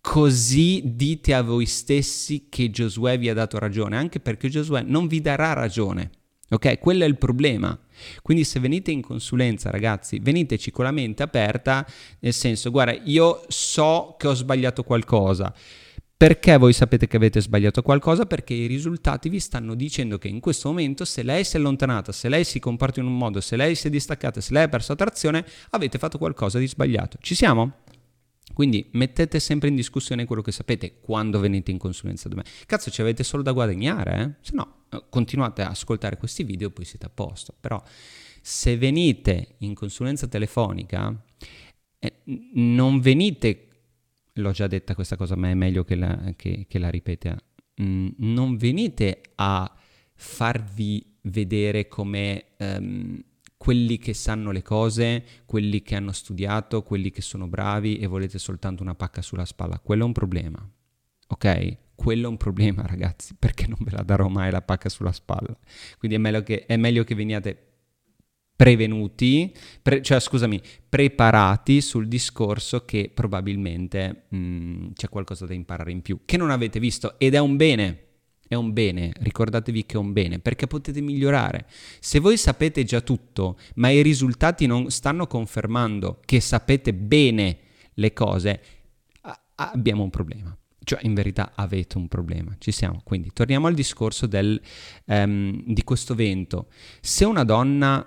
così 0.00 0.82
dite 0.84 1.34
a 1.34 1.42
voi 1.42 1.66
stessi 1.66 2.46
che 2.48 2.70
Giosuè 2.70 3.18
vi 3.18 3.28
ha 3.28 3.34
dato 3.34 3.58
ragione, 3.58 3.96
anche 3.96 4.20
perché 4.20 4.48
Giosuè 4.48 4.82
non 4.82 5.06
vi 5.06 5.20
darà 5.20 5.52
ragione. 5.52 6.10
Ok? 6.50 6.78
Quello 6.78 7.04
è 7.04 7.06
il 7.06 7.16
problema. 7.16 7.78
Quindi 8.22 8.44
se 8.44 8.58
venite 8.60 8.90
in 8.90 9.02
consulenza, 9.02 9.70
ragazzi, 9.70 10.18
veniteci 10.20 10.70
con 10.70 10.84
la 10.84 10.90
mente 10.90 11.22
aperta, 11.22 11.86
nel 12.20 12.32
senso, 12.32 12.70
guarda, 12.70 12.98
io 13.04 13.44
so 13.48 14.16
che 14.18 14.26
ho 14.26 14.34
sbagliato 14.34 14.82
qualcosa. 14.82 15.54
Perché 16.16 16.58
voi 16.58 16.74
sapete 16.74 17.06
che 17.06 17.16
avete 17.16 17.40
sbagliato 17.40 17.80
qualcosa? 17.80 18.26
Perché 18.26 18.52
i 18.52 18.66
risultati 18.66 19.30
vi 19.30 19.40
stanno 19.40 19.74
dicendo 19.74 20.18
che 20.18 20.28
in 20.28 20.40
questo 20.40 20.68
momento 20.68 21.06
se 21.06 21.22
lei 21.22 21.44
si 21.44 21.56
è 21.56 21.58
allontanata, 21.58 22.12
se 22.12 22.28
lei 22.28 22.44
si 22.44 22.58
comporta 22.58 23.00
in 23.00 23.06
un 23.06 23.16
modo, 23.16 23.40
se 23.40 23.56
lei 23.56 23.74
si 23.74 23.86
è 23.86 23.90
distaccata, 23.90 24.38
se 24.42 24.52
lei 24.52 24.64
ha 24.64 24.68
perso 24.68 24.92
attrazione, 24.92 25.46
avete 25.70 25.96
fatto 25.96 26.18
qualcosa 26.18 26.58
di 26.58 26.66
sbagliato. 26.66 27.16
Ci 27.22 27.34
siamo? 27.34 27.76
Quindi 28.60 28.90
mettete 28.92 29.40
sempre 29.40 29.70
in 29.70 29.74
discussione 29.74 30.26
quello 30.26 30.42
che 30.42 30.52
sapete 30.52 31.00
quando 31.00 31.40
venite 31.40 31.70
in 31.70 31.78
consulenza 31.78 32.28
da 32.28 32.34
me. 32.34 32.44
Cazzo, 32.66 32.90
ci 32.90 33.00
avete 33.00 33.24
solo 33.24 33.42
da 33.42 33.52
guadagnare, 33.52 34.20
eh? 34.20 34.44
Se 34.44 34.54
no, 34.54 34.82
eh, 34.90 35.02
continuate 35.08 35.62
a 35.62 35.70
ascoltare 35.70 36.18
questi 36.18 36.44
video 36.44 36.68
e 36.68 36.70
poi 36.70 36.84
siete 36.84 37.06
a 37.06 37.08
posto. 37.08 37.54
Però 37.58 37.82
se 38.42 38.76
venite 38.76 39.54
in 39.60 39.72
consulenza 39.72 40.26
telefonica, 40.26 41.24
eh, 42.00 42.12
non 42.52 43.00
venite, 43.00 43.68
l'ho 44.34 44.50
già 44.50 44.66
detta 44.66 44.94
questa 44.94 45.16
cosa, 45.16 45.36
ma 45.36 45.48
è 45.48 45.54
meglio 45.54 45.82
che 45.82 45.94
la, 45.94 46.34
che, 46.36 46.66
che 46.68 46.78
la 46.78 46.90
ripeta, 46.90 47.42
mm, 47.80 48.08
non 48.18 48.58
venite 48.58 49.22
a 49.36 49.74
farvi 50.12 51.16
vedere 51.22 51.88
come... 51.88 52.44
Um, 52.58 53.24
quelli 53.60 53.98
che 53.98 54.14
sanno 54.14 54.52
le 54.52 54.62
cose, 54.62 55.22
quelli 55.44 55.82
che 55.82 55.94
hanno 55.94 56.12
studiato, 56.12 56.82
quelli 56.82 57.10
che 57.10 57.20
sono 57.20 57.46
bravi 57.46 57.98
e 57.98 58.06
volete 58.06 58.38
soltanto 58.38 58.82
una 58.82 58.94
pacca 58.94 59.20
sulla 59.20 59.44
spalla. 59.44 59.78
Quello 59.78 60.04
è 60.04 60.06
un 60.06 60.14
problema. 60.14 60.66
Ok? 61.26 61.76
Quello 61.94 62.24
è 62.24 62.30
un 62.30 62.38
problema, 62.38 62.86
ragazzi, 62.88 63.34
perché 63.38 63.66
non 63.66 63.76
ve 63.80 63.90
la 63.90 64.02
darò 64.02 64.28
mai 64.28 64.50
la 64.50 64.62
pacca 64.62 64.88
sulla 64.88 65.12
spalla. 65.12 65.54
Quindi 65.98 66.16
è 66.16 66.18
meglio 66.18 66.42
che, 66.42 66.64
è 66.64 66.78
meglio 66.78 67.04
che 67.04 67.14
veniate 67.14 67.66
prevenuti, 68.56 69.54
pre, 69.82 70.00
cioè 70.00 70.20
scusami, 70.20 70.58
preparati 70.88 71.82
sul 71.82 72.08
discorso 72.08 72.86
che 72.86 73.10
probabilmente 73.12 74.22
mh, 74.30 74.36
mm, 74.38 74.86
c'è 74.94 75.10
qualcosa 75.10 75.44
da 75.44 75.52
imparare 75.52 75.92
in 75.92 76.00
più, 76.00 76.20
che 76.24 76.38
non 76.38 76.48
avete 76.48 76.80
visto 76.80 77.18
ed 77.18 77.34
è 77.34 77.38
un 77.38 77.58
bene 77.58 78.04
è 78.50 78.56
un 78.56 78.72
bene, 78.72 79.12
ricordatevi 79.16 79.86
che 79.86 79.94
è 79.94 79.98
un 79.98 80.12
bene, 80.12 80.40
perché 80.40 80.66
potete 80.66 81.00
migliorare. 81.00 81.66
Se 82.00 82.18
voi 82.18 82.36
sapete 82.36 82.82
già 82.82 83.00
tutto, 83.00 83.56
ma 83.76 83.90
i 83.90 84.02
risultati 84.02 84.66
non 84.66 84.90
stanno 84.90 85.28
confermando 85.28 86.18
che 86.24 86.40
sapete 86.40 86.92
bene 86.92 87.58
le 87.94 88.12
cose, 88.12 88.60
abbiamo 89.54 90.02
un 90.02 90.10
problema. 90.10 90.58
cioè 90.82 90.98
in 91.02 91.14
verità 91.14 91.52
avete 91.54 91.96
un 91.96 92.08
problema, 92.08 92.56
ci 92.58 92.72
siamo. 92.72 93.00
Quindi 93.04 93.30
torniamo 93.32 93.68
al 93.68 93.74
discorso 93.74 94.26
del, 94.26 94.60
um, 95.04 95.62
di 95.64 95.84
questo 95.84 96.16
vento. 96.16 96.66
Se 97.00 97.24
una 97.24 97.44
donna 97.44 98.04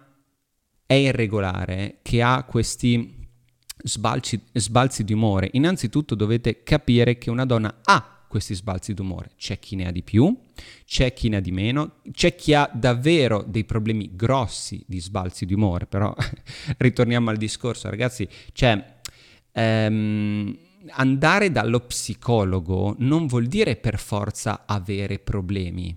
è 0.86 0.94
irregolare, 0.94 2.00
che 2.02 2.22
ha 2.22 2.44
questi 2.44 3.30
sbalzi, 3.78 4.42
sbalzi 4.52 5.06
di 5.06 5.14
umore, 5.14 5.48
innanzitutto 5.54 6.16
dovete 6.16 6.64
capire 6.64 7.18
che 7.18 7.30
una 7.30 7.46
donna 7.46 7.80
ha 7.84 8.13
questi 8.34 8.56
sbalzi 8.56 8.96
d'umore. 8.96 9.34
C'è 9.38 9.60
chi 9.60 9.76
ne 9.76 9.86
ha 9.86 9.92
di 9.92 10.02
più, 10.02 10.36
c'è 10.86 11.14
chi 11.14 11.30
ne 11.30 11.36
ha 11.36 11.40
di 11.40 11.52
meno, 11.52 11.98
c'è 12.12 12.34
chi 12.34 12.56
ha 12.56 12.68
davvero 12.74 13.44
dei 13.48 13.64
problemi 13.64 14.10
grossi 14.16 14.84
di 14.88 15.00
sbalzi 15.00 15.46
di 15.46 15.54
umore, 15.54 15.86
però 15.86 16.12
ritorniamo 16.78 17.30
al 17.30 17.38
discorso, 17.38 17.92
ragazzi, 17.92 18.28
cioè 18.54 18.98
ehm, 19.52 20.58
andare 20.94 21.52
dallo 21.52 21.82
psicologo 21.82 22.96
non 22.98 23.28
vuol 23.28 23.46
dire 23.46 23.76
per 23.76 24.00
forza 24.00 24.64
avere 24.66 25.20
problemi. 25.20 25.96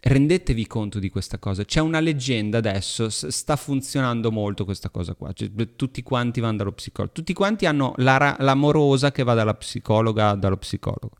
Rendetevi 0.00 0.66
conto 0.66 0.98
di 0.98 1.10
questa 1.10 1.38
cosa. 1.38 1.64
C'è 1.64 1.80
una 1.80 2.00
leggenda 2.00 2.58
adesso, 2.58 3.08
sta 3.08 3.56
funzionando 3.56 4.30
molto 4.30 4.64
questa 4.64 4.90
cosa 4.90 5.14
qua. 5.14 5.32
Cioè, 5.32 5.50
tutti 5.74 6.02
quanti 6.02 6.40
vanno 6.40 6.58
dallo 6.58 6.72
psicologo. 6.72 7.12
Tutti 7.12 7.32
quanti 7.32 7.66
hanno 7.66 7.94
la, 7.96 8.36
l'amorosa 8.38 9.10
che 9.10 9.24
va 9.24 9.34
dalla 9.34 9.54
psicologa 9.54 10.34
dallo 10.34 10.56
psicologo. 10.56 11.16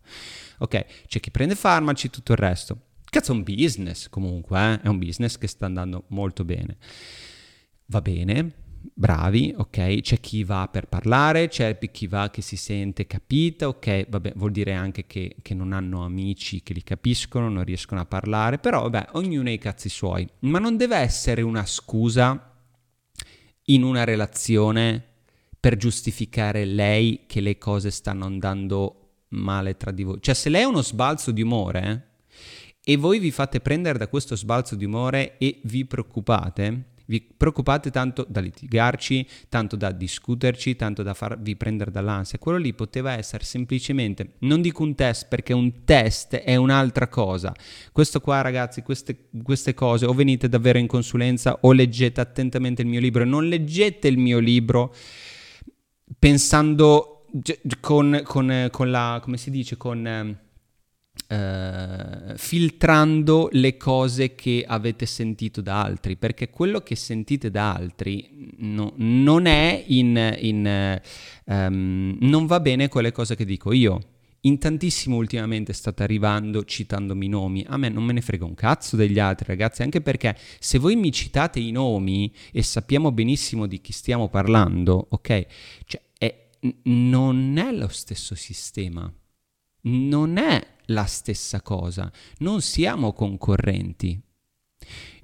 Ok, 0.59 1.07
c'è 1.07 1.21
chi 1.21 1.31
prende 1.31 1.55
farmaci, 1.55 2.09
tutto 2.11 2.33
il 2.33 2.39
resto. 2.39 2.79
Cazzo, 3.11 3.33
è 3.33 3.35
un 3.35 3.43
business 3.43 4.09
comunque, 4.09 4.59
eh? 4.59 4.81
è 4.83 4.89
un 4.89 4.99
business 4.99 5.39
che 5.39 5.47
sta 5.47 5.67
andando 5.67 6.05
molto 6.09 6.45
bene. 6.45 6.77
Va 7.87 8.01
bene, 8.01 8.53
bravi, 8.81 9.55
ok? 9.57 10.01
C'è 10.01 10.21
chi 10.21 10.45
va 10.45 10.69
per 10.71 10.87
parlare, 10.87 11.49
c'è 11.49 11.79
chi 11.91 12.07
va 12.07 12.31
che 12.31 12.43
si 12.43 12.57
sente 12.57 13.07
capita, 13.07 13.69
ok? 13.69 14.07
Vabbè, 14.09 14.33
vuol 14.37 14.51
dire 14.51 14.75
anche 14.75 15.07
che, 15.07 15.37
che, 15.43 15.55
non 15.55 15.73
hanno 15.73 16.05
amici 16.05 16.63
che 16.63 16.73
li 16.73 16.83
capiscono, 16.83 17.49
non 17.49 17.65
riescono 17.65 18.01
a 18.01 18.07
parlare, 18.07 18.59
però 18.59 18.83
vabbè, 18.83 19.11
ognuno 19.13 19.49
ha 19.49 19.53
i 19.53 19.59
cazzi 19.59 19.89
suoi. 19.89 20.29
Ma 20.41 20.59
non 20.59 20.77
deve 20.77 20.97
essere 20.97 21.43
una 21.43 21.65
scusa 21.65 22.55
in 23.65 23.83
una 23.83 24.05
relazione 24.05 25.05
per 25.61 25.77
giustificare 25.77 26.65
lei 26.65 27.25
che 27.27 27.41
le 27.41 27.59
cose 27.59 27.91
stanno 27.91 28.25
andando 28.25 29.09
male 29.29 29.77
tra 29.77 29.91
di 29.91 30.03
voi. 30.03 30.19
Cioè, 30.21 30.35
se 30.35 30.49
lei 30.49 30.63
ha 30.63 30.69
uno 30.69 30.83
sbalzo 30.83 31.31
di 31.31 31.43
umore 31.43 31.83
eh, 32.85 32.93
e 32.93 32.97
voi 32.97 33.19
vi 33.19 33.31
fate 33.31 33.61
prendere 33.61 33.99
da 33.99 34.09
questo 34.09 34.37
sbalzo 34.37 34.75
di 34.75 34.85
umore 34.85 35.37
e 35.39 35.61
vi 35.65 35.85
preoccupate, 35.85 36.85
vi 37.09 37.27
preoccupate 37.37 37.91
tanto 37.91 38.27
da 38.29 38.41
litigarci, 38.41 39.27
tanto 39.49 39.77
da 39.77 39.93
discuterci, 39.93 40.77
tanto 40.77 41.03
da 41.03 41.15
farvi 41.15 41.57
prendere 41.57 41.91
dall'ansia. 41.91 42.39
Quello 42.39 42.59
lì 42.59 42.75
poteva 42.75 43.13
essere 43.13 43.45
semplicemente, 43.45 44.35
non 44.41 44.61
dico 44.61 44.83
un 44.83 44.95
test 44.95 45.27
perché 45.29 45.55
un 45.55 45.85
test 45.85 46.37
è 46.37 46.57
un'altra 46.57 47.09
cosa. 47.09 47.55
Questo 47.93 48.21
qua 48.21 48.43
ragazzi, 48.43 48.83
queste, 48.83 49.29
queste 49.43 49.73
cose 49.73 50.05
o 50.05 50.13
venite 50.13 50.49
davvero 50.49 50.79
in 50.79 50.87
consulenza 50.87 51.59
o 51.63 51.73
leggete 51.73 52.21
attentamente 52.21 52.83
il 52.83 52.89
mio 52.89 53.01
libro. 53.01 53.25
Non 53.25 53.49
leggete 53.49 54.07
il 54.07 54.19
mio 54.19 54.39
libro 54.39 54.95
pensando 56.19 57.25
con, 57.81 58.21
con, 58.25 58.69
con 58.71 58.91
la, 58.91 59.19
come 59.23 59.39
si 59.39 59.51
dice, 59.51 59.79
con 59.79 60.47
eh, 61.31 62.35
filtrando 62.37 63.51
le 63.53 63.77
cose 63.77 64.35
che 64.35 64.65
avete 64.67 65.05
sentito 65.05 65.61
da 65.61 65.83
altri, 65.83 66.17
perché 66.17 66.49
quello 66.49 66.81
che 66.81 66.97
sentite 66.97 67.51
da 67.51 67.75
altri 67.75 68.55
no, 68.59 68.95
non 68.97 69.45
è 69.45 69.85
in, 69.89 70.37
in 70.41 71.01
um, 71.45 72.17
non 72.21 72.47
va 72.47 72.61
bene 72.61 72.89
con 72.89 73.03
le 73.03 73.13
cose 73.13 73.37
che 73.37 73.45
dico 73.45 73.73
io. 73.73 74.01
In 74.43 74.59
tantissimo 74.59 75.17
ultimamente 75.17 75.73
state 75.73 76.03
arrivando 76.03 76.65
citandomi 76.65 77.27
i 77.27 77.29
nomi, 77.29 77.65
a 77.69 77.77
me 77.77 77.89
non 77.89 78.05
me 78.05 78.15
ne 78.15 78.23
frega 78.23 78.45
un 78.47 78.55
cazzo 78.55 78.97
degli 78.97 79.19
altri 79.19 79.47
ragazzi, 79.49 79.83
anche 79.83 80.01
perché 80.01 80.35
se 80.61 80.79
voi 80.79 80.97
mi 80.97 81.13
citate 81.13 81.59
i 81.59 81.73
nomi 81.73 82.33
e 82.53 82.63
sappiamo 82.63 83.13
benissimo 83.13 83.67
di 83.67 83.81
chi 83.83 83.93
stiamo 83.93 84.29
parlando, 84.29 85.09
ok? 85.11 85.47
Cioè, 85.85 86.01
è, 86.17 86.49
non 86.85 87.59
è 87.59 87.73
lo 87.73 87.89
stesso 87.89 88.37
sistema, 88.37 89.13
non 89.83 90.37
è 90.39 90.77
la 90.91 91.05
stessa 91.05 91.63
cosa, 91.63 92.11
non 92.39 92.61
siamo 92.61 93.13
concorrenti. 93.13 94.21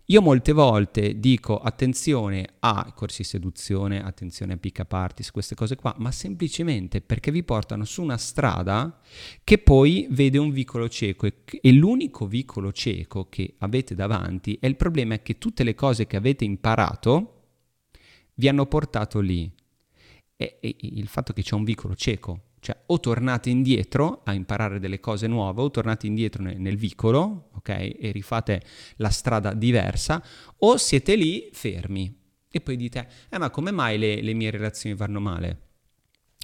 Io 0.08 0.20
molte 0.20 0.52
volte 0.52 1.18
dico 1.18 1.58
attenzione 1.58 2.46
a 2.58 2.92
corsi 2.94 3.24
seduzione, 3.24 4.04
attenzione 4.04 4.52
a 4.52 4.56
pick 4.58 4.80
up 4.80 4.92
artist, 4.92 5.32
queste 5.32 5.54
cose 5.54 5.76
qua, 5.76 5.94
ma 5.96 6.10
semplicemente 6.10 7.00
perché 7.00 7.30
vi 7.30 7.42
portano 7.42 7.86
su 7.86 8.02
una 8.02 8.18
strada 8.18 9.00
che 9.42 9.56
poi 9.56 10.06
vede 10.10 10.36
un 10.36 10.50
vicolo 10.50 10.90
cieco 10.90 11.24
e, 11.24 11.36
e 11.58 11.72
l'unico 11.72 12.26
vicolo 12.26 12.70
cieco 12.70 13.30
che 13.30 13.54
avete 13.60 13.94
davanti 13.94 14.58
è 14.60 14.66
il 14.66 14.76
problema 14.76 15.14
è 15.14 15.22
che 15.22 15.38
tutte 15.38 15.64
le 15.64 15.74
cose 15.74 16.06
che 16.06 16.16
avete 16.16 16.44
imparato 16.44 17.30
vi 18.34 18.48
hanno 18.48 18.66
portato 18.66 19.20
lì. 19.20 19.50
E, 20.36 20.58
e 20.60 20.76
il 20.80 21.06
fatto 21.06 21.32
che 21.32 21.42
c'è 21.42 21.54
un 21.54 21.64
vicolo 21.64 21.94
cieco, 21.94 22.40
cioè 22.64 22.74
o 22.86 22.98
tornate 22.98 23.50
indietro 23.50 24.22
a 24.24 24.32
imparare 24.32 24.80
delle 24.80 24.98
cose 24.98 25.26
nuove 25.26 25.60
o 25.60 25.70
tornate 25.70 26.06
indietro 26.06 26.42
nel, 26.42 26.58
nel 26.58 26.78
vicolo, 26.78 27.50
ok? 27.56 27.68
E 27.68 28.10
rifate 28.10 28.62
la 28.96 29.10
strada 29.10 29.52
diversa, 29.52 30.24
o 30.60 30.78
siete 30.78 31.14
lì 31.14 31.50
fermi 31.52 32.22
e 32.48 32.60
poi 32.62 32.76
dite, 32.76 33.06
eh 33.28 33.36
ma 33.36 33.50
come 33.50 33.70
mai 33.70 33.98
le, 33.98 34.22
le 34.22 34.32
mie 34.32 34.50
relazioni 34.50 34.96
vanno 34.96 35.20
male? 35.20 35.58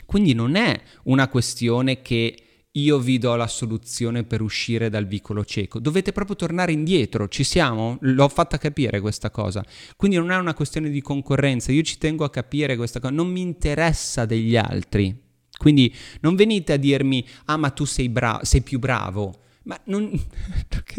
Quindi 0.04 0.34
non 0.34 0.56
è 0.56 0.78
una 1.04 1.26
questione 1.28 2.02
che 2.02 2.66
io 2.72 2.98
vi 2.98 3.16
do 3.16 3.34
la 3.34 3.46
soluzione 3.46 4.24
per 4.24 4.42
uscire 4.42 4.90
dal 4.90 5.06
vicolo 5.06 5.42
cieco. 5.42 5.78
Dovete 5.78 6.12
proprio 6.12 6.36
tornare 6.36 6.72
indietro, 6.72 7.28
ci 7.28 7.44
siamo? 7.44 7.96
L'ho 8.02 8.28
fatta 8.28 8.58
capire 8.58 9.00
questa 9.00 9.30
cosa. 9.30 9.64
Quindi 9.96 10.18
non 10.18 10.30
è 10.30 10.36
una 10.36 10.52
questione 10.52 10.90
di 10.90 11.00
concorrenza, 11.00 11.72
io 11.72 11.80
ci 11.80 11.96
tengo 11.96 12.24
a 12.24 12.30
capire 12.30 12.76
questa 12.76 13.00
cosa, 13.00 13.14
non 13.14 13.28
mi 13.28 13.40
interessa 13.40 14.26
degli 14.26 14.54
altri. 14.54 15.28
Quindi 15.60 15.94
non 16.20 16.36
venite 16.36 16.72
a 16.72 16.76
dirmi, 16.78 17.22
ah 17.44 17.58
ma 17.58 17.68
tu 17.68 17.84
sei, 17.84 18.08
bra- 18.08 18.40
sei 18.44 18.62
più 18.62 18.78
bravo. 18.78 19.40
Ma 19.64 19.78
non... 19.84 20.10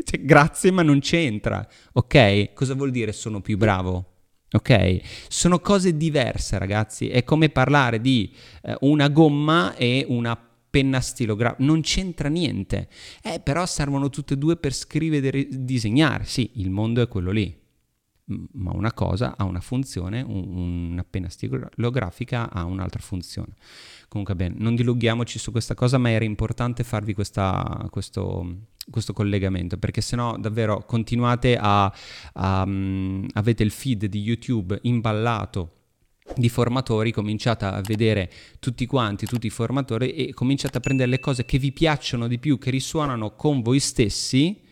Cioè, 0.05 0.21
grazie, 0.21 0.69
ma 0.69 0.83
non 0.83 0.99
c'entra. 0.99 1.67
Ok? 1.93 2.53
Cosa 2.53 2.75
vuol 2.75 2.91
dire 2.91 3.11
sono 3.11 3.41
più 3.41 3.57
bravo? 3.57 4.05
Ok? 4.51 4.99
Sono 5.29 5.59
cose 5.61 5.97
diverse, 5.97 6.59
ragazzi. 6.59 7.09
È 7.09 7.23
come 7.23 7.49
parlare 7.49 7.99
di 7.99 8.31
eh, 8.61 8.77
una 8.81 9.09
gomma 9.09 9.75
e 9.75 10.05
una 10.07 10.39
penna 10.69 10.99
stilografica. 10.99 11.63
Non 11.63 11.81
c'entra 11.81 12.29
niente. 12.29 12.87
Eh, 13.23 13.39
però 13.39 13.65
servono 13.65 14.11
tutte 14.11 14.35
e 14.35 14.37
due 14.37 14.57
per 14.57 14.75
scrivere 14.75 15.39
e 15.39 15.47
disegnare. 15.49 16.25
Sì, 16.25 16.51
il 16.57 16.69
mondo 16.69 17.01
è 17.01 17.07
quello 17.07 17.31
lì 17.31 17.60
ma 18.25 18.71
una 18.73 18.93
cosa 18.93 19.35
ha 19.37 19.43
una 19.43 19.59
funzione, 19.59 20.21
un, 20.21 20.91
una 20.91 21.05
penna 21.09 21.29
stilografica 21.29 22.51
ha 22.51 22.65
un'altra 22.65 23.01
funzione. 23.01 23.53
Comunque 24.07 24.35
bene, 24.35 24.55
non 24.57 24.75
dilunghiamoci 24.75 25.39
su 25.39 25.51
questa 25.51 25.73
cosa, 25.73 25.97
ma 25.97 26.09
era 26.09 26.25
importante 26.25 26.83
farvi 26.83 27.13
questa, 27.13 27.87
questo, 27.89 28.67
questo 28.89 29.13
collegamento, 29.13 29.77
perché 29.77 30.01
sennò 30.01 30.37
davvero 30.37 30.83
continuate 30.85 31.57
a, 31.57 31.93
a 32.33 32.63
um, 32.63 33.25
avete 33.33 33.63
il 33.63 33.71
feed 33.71 34.05
di 34.05 34.21
YouTube 34.21 34.77
imballato 34.83 35.75
di 36.35 36.49
formatori, 36.49 37.11
cominciate 37.11 37.65
a 37.65 37.81
vedere 37.81 38.31
tutti 38.59 38.85
quanti, 38.85 39.25
tutti 39.25 39.47
i 39.47 39.49
formatori 39.49 40.11
e 40.13 40.33
cominciate 40.33 40.77
a 40.77 40.79
prendere 40.79 41.09
le 41.09 41.19
cose 41.19 41.45
che 41.45 41.57
vi 41.57 41.71
piacciono 41.71 42.27
di 42.27 42.39
più, 42.39 42.57
che 42.57 42.69
risuonano 42.69 43.35
con 43.35 43.61
voi 43.61 43.79
stessi 43.79 44.69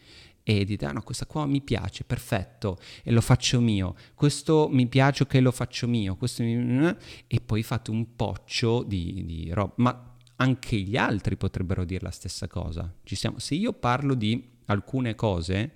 e 0.49 0.65
dite, 0.65 0.85
ah 0.87 0.91
no, 0.91 1.03
questa 1.03 1.27
qua 1.27 1.45
mi 1.45 1.61
piace, 1.61 2.03
perfetto, 2.03 2.79
e 3.03 3.11
lo 3.11 3.21
faccio 3.21 3.61
mio, 3.61 3.95
questo 4.15 4.67
mi 4.71 4.87
piace, 4.87 5.21
ok, 5.21 5.35
lo 5.35 5.51
faccio 5.51 5.87
mio, 5.87 6.15
questo 6.15 6.41
mi... 6.41 6.95
e 7.27 7.39
poi 7.39 7.61
fate 7.61 7.91
un 7.91 8.15
poccio 8.15 8.81
di, 8.81 9.23
di 9.25 9.51
roba, 9.51 9.73
ma 9.75 10.15
anche 10.37 10.77
gli 10.77 10.97
altri 10.97 11.37
potrebbero 11.37 11.85
dire 11.85 12.01
la 12.01 12.11
stessa 12.11 12.47
cosa. 12.47 12.91
Se 13.35 13.53
io 13.53 13.73
parlo 13.73 14.15
di 14.15 14.43
alcune 14.65 15.13
cose, 15.13 15.75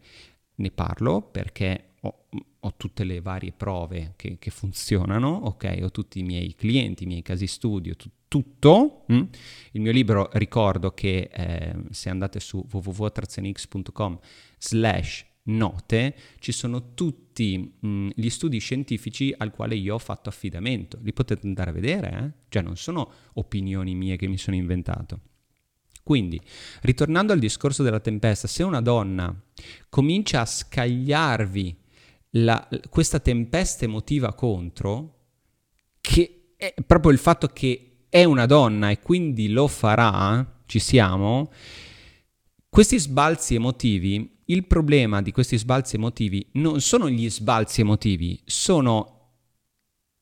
ne 0.56 0.72
parlo 0.72 1.22
perché 1.22 1.94
ho, 2.02 2.26
ho 2.60 2.74
tutte 2.76 3.04
le 3.04 3.22
varie 3.22 3.52
prove 3.52 4.14
che, 4.16 4.38
che, 4.40 4.50
funzionano, 4.50 5.30
ok? 5.30 5.80
Ho 5.84 5.92
tutti 5.92 6.20
i 6.20 6.24
miei 6.24 6.56
clienti, 6.56 7.04
i 7.04 7.08
miei 7.08 7.22
casi 7.22 7.46
studio, 7.46 7.96
tu, 7.96 8.10
tutto. 8.28 9.06
Mm? 9.12 9.22
Il 9.74 9.82
mio 9.82 9.92
libro, 9.92 10.30
ricordo 10.34 10.92
che 10.92 11.30
eh, 11.32 11.76
se 11.92 12.10
andate 12.10 12.40
su 12.40 12.66
www.trazionix.com 12.68 14.20
slash 14.64 15.26
note 15.46 16.16
ci 16.40 16.52
sono 16.52 16.94
tutti 16.94 17.58
mh, 17.80 17.88
mm, 17.88 18.10
gli 18.16 18.30
studi 18.30 18.60
scientifici 18.60 19.34
al 19.36 19.52
quale 19.52 19.76
io 19.76 19.96
ho 19.96 20.00
fatto 20.00 20.30
affidamento. 20.30 21.00
Li 21.02 21.14
potete 21.14 21.46
andare 21.46 21.72
a 21.72 21.74
vedere, 21.74 22.12
eh? 22.12 22.32
Cioè 22.50 22.62
non 22.62 22.78
sono 22.78 23.12
opinioni 23.34 23.94
mie 23.96 24.16
che 24.16 24.28
mi 24.28 24.38
sono 24.38 24.56
inventato. 24.56 25.20
Quindi, 26.04 26.40
ritornando 26.82 27.32
al 27.32 27.40
discorso 27.40 27.82
della 27.82 28.02
tempesta, 28.02 28.48
se 28.48 28.64
una 28.64 28.82
donna 28.82 29.34
comincia 29.90 30.42
a 30.42 30.46
scagliarvi 30.46 31.78
la, 32.32 32.68
questa 32.90 33.20
tempesta 33.20 33.86
emotiva 33.86 34.34
contro, 34.34 35.20
che 36.02 36.56
è 36.58 36.74
proprio 36.86 37.12
il 37.12 37.20
fatto 37.20 37.48
che 37.48 38.06
è 38.10 38.26
una 38.26 38.46
donna 38.46 38.90
e 38.90 39.00
quindi 39.00 39.50
lo 39.50 39.68
farà, 39.68 40.62
Ci 40.66 40.80
siamo? 40.80 41.52
Questi 42.70 43.00
sbalzi 43.00 43.56
emotivi, 43.56 44.33
il 44.46 44.66
problema 44.66 45.22
di 45.22 45.32
questi 45.32 45.58
sbalzi 45.58 45.96
emotivi 45.96 46.46
non 46.54 46.82
sono 46.82 47.10
gli 47.10 47.30
sbalzi 47.30 47.82
emotivi, 47.82 48.42
sono 48.46 49.14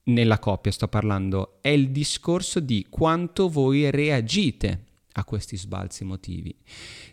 nella 0.03 0.39
coppia 0.39 0.71
sto 0.71 0.87
parlando, 0.87 1.59
è 1.61 1.69
il 1.69 1.91
discorso 1.91 2.59
di 2.59 2.87
quanto 2.89 3.49
voi 3.49 3.89
reagite 3.91 4.85
a 5.13 5.25
questi 5.25 5.57
sbalzi 5.57 6.03
emotivi. 6.03 6.55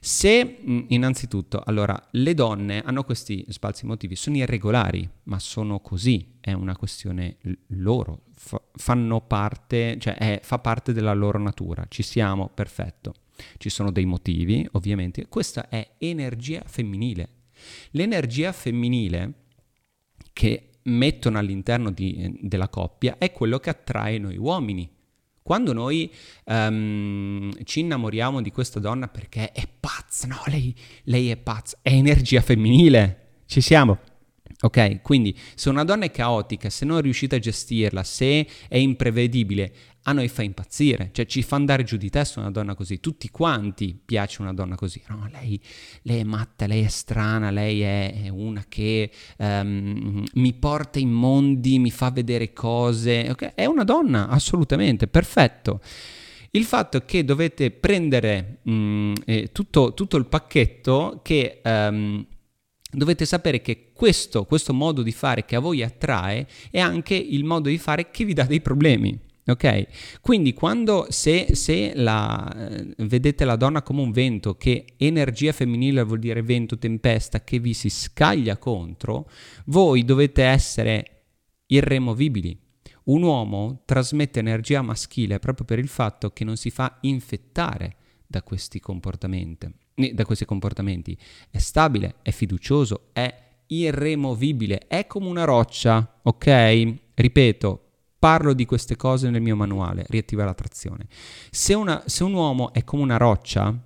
Se 0.01 0.61
mm, 0.61 0.81
innanzitutto, 0.89 1.63
allora, 1.65 2.01
le 2.13 2.35
donne 2.35 2.83
hanno 2.83 3.05
questi 3.05 3.45
sbalzi 3.49 3.85
emotivi, 3.85 4.15
sono 4.15 4.37
irregolari, 4.37 5.09
ma 5.25 5.39
sono 5.39 5.81
così, 5.81 6.37
è 6.41 6.53
una 6.53 6.77
questione 6.77 7.39
loro, 7.69 8.23
fa, 8.35 8.61
fanno 8.75 9.21
parte, 9.21 9.97
cioè 9.99 10.15
è, 10.15 10.41
fa 10.43 10.59
parte 10.59 10.93
della 10.93 11.15
loro 11.15 11.39
natura, 11.39 11.87
ci 11.89 12.03
siamo, 12.03 12.49
perfetto. 12.49 13.15
Ci 13.57 13.71
sono 13.71 13.91
dei 13.91 14.05
motivi, 14.05 14.67
ovviamente, 14.73 15.27
questa 15.29 15.69
è 15.69 15.95
energia 15.99 16.63
femminile. 16.67 17.29
L'energia 17.91 18.53
femminile 18.53 19.33
che 20.33 20.71
mettono 20.85 21.39
all'interno 21.39 21.91
di, 21.91 22.39
della 22.41 22.69
coppia 22.69 23.17
è 23.19 23.33
quello 23.33 23.59
che 23.59 23.71
attrae 23.71 24.19
noi 24.19 24.37
uomini. 24.37 24.89
Quando 25.43 25.73
noi 25.73 26.13
um, 26.45 27.51
ci 27.65 27.81
innamoriamo 27.81 28.43
di 28.43 28.51
questa 28.51 28.81
donna 28.81 29.09
perché 29.09 29.51
è 29.53 29.67
pazza, 29.67 30.27
no, 30.27 30.43
lei, 30.47 30.75
lei 31.05 31.31
è 31.31 31.37
pazza, 31.37 31.79
è 31.81 31.91
energia 31.91 32.43
femminile, 32.43 33.43
ci 33.47 33.63
siamo. 33.63 33.99
Ok, 34.61 35.03
quindi 35.03 35.39
se 35.55 35.69
una 35.69 35.85
donna 35.85 36.05
è 36.05 36.11
caotica, 36.11 36.69
se 36.69 36.85
non 36.85 37.01
riuscite 37.01 37.37
a 37.37 37.39
gestirla, 37.39 38.03
se 38.03 38.45
è 38.69 38.77
imprevedibile, 38.77 39.73
a 40.03 40.13
noi 40.13 40.27
fa 40.27 40.43
impazzire, 40.43 41.11
cioè 41.13 41.27
ci 41.27 41.43
fa 41.43 41.55
andare 41.55 41.85
giù 41.85 41.97
di 41.97 42.11
testa 42.11 42.41
una 42.41 42.51
donna 42.51 42.75
così. 42.75 42.99
Tutti 42.99 43.29
quanti 43.29 43.97
piace 44.05 44.43
una 44.43 44.53
donna 44.53 44.75
così. 44.75 45.01
No, 45.09 45.29
lei, 45.31 45.61
lei 46.03 46.21
è 46.21 46.25
matta, 46.25 46.67
lei 46.67 46.83
è 46.83 46.89
strana, 46.89 47.51
lei 47.51 47.83
è, 47.83 48.25
è 48.25 48.29
una 48.31 48.65
che 48.69 49.13
um, 49.37 50.25
mi 50.33 50.53
porta 50.55 50.99
in 50.99 51.11
mondi, 51.11 51.79
mi 51.79 51.91
fa 51.91 52.11
vedere 52.11 52.53
cose. 52.53 53.29
Okay? 53.31 53.53
È 53.55 53.67
una 53.67 53.85
donna, 53.85 54.29
assolutamente, 54.29 55.07
perfetto. 55.07 55.81
Il 56.53 56.65
fatto 56.65 56.97
è 56.97 57.05
che 57.05 57.25
dovete 57.25 57.71
prendere 57.71 58.59
mh, 58.63 59.13
eh, 59.27 59.53
tutto, 59.53 59.95
tutto, 59.95 60.17
il 60.17 60.27
pacchetto 60.27 61.21
che... 61.23 61.61
Um, 61.63 62.27
dovete 62.91 63.27
sapere 63.27 63.61
che 63.61 63.91
questo, 63.93 64.45
questo 64.45 64.73
modo 64.73 65.03
di 65.03 65.13
fare 65.13 65.45
che 65.45 65.57
a 65.57 65.61
voi 65.61 65.83
attrae 65.83 66.47
è 66.71 66.79
anche 66.79 67.15
il 67.15 67.45
modo 67.45 67.69
di 67.69 67.79
fare 67.79 68.11
che 68.11 68.25
vi 68.25 68.33
dà 68.33 68.45
dei 68.45 68.61
problemi. 68.61 69.27
Ok? 69.47 70.21
Quindi 70.21 70.53
quando 70.53 71.07
se, 71.09 71.55
se 71.55 71.93
la, 71.95 72.55
eh, 72.55 72.95
vedete 72.99 73.47
la 73.47 73.57
donna 73.57 73.83
come 73.83 74.03
un 74.03 74.11
vento, 74.11 74.57
che 74.57 74.85
energia 74.99 75.53
femminile 75.53 76.03
vuol 76.03 76.19
dire 76.19 76.43
vento, 76.43 76.77
tempesta, 76.77 77.43
che 77.43 77.59
vi 77.59 77.73
si 77.73 77.89
scaglia 77.89 78.59
contro, 78.59 79.31
voi 79.67 80.05
dovete 80.05 80.43
essere 80.43 81.23
irremovibili. 81.67 82.59
Un 83.05 83.23
uomo 83.23 83.83
trasmette 83.87 84.39
energia 84.39 84.83
maschile 84.83 85.39
proprio 85.39 85.65
per 85.65 85.79
il 85.79 85.89
fatto 85.89 86.31
che 86.31 86.45
non 86.45 86.59
si 86.59 86.69
fa 86.69 86.99
infettare 87.01 87.97
da 88.27 88.43
questi 88.43 88.81
comportamenti 88.81 89.87
da 90.13 90.25
questi 90.25 90.45
comportamenti. 90.45 91.17
È 91.51 91.59
stabile, 91.59 92.17
è 92.23 92.31
fiducioso, 92.31 93.09
è 93.13 93.47
irremovibile, 93.67 94.87
è 94.87 95.07
come 95.07 95.27
una 95.27 95.45
roccia, 95.45 96.21
ok? 96.23 96.95
Ripeto, 97.15 97.83
parlo 98.19 98.53
di 98.53 98.65
queste 98.65 98.97
cose 98.97 99.29
nel 99.31 99.43
mio 99.43 99.57
manuale, 99.57 100.05
riattiva 100.09 100.45
l'attrazione. 100.45 101.07
Se, 101.51 101.75
una, 101.75 102.03
se 102.07 102.25
un 102.25 102.33
uomo 102.33 102.73
è 102.73 102.85
come 102.85 103.03
una 103.03 103.17
roccia, 103.17 103.77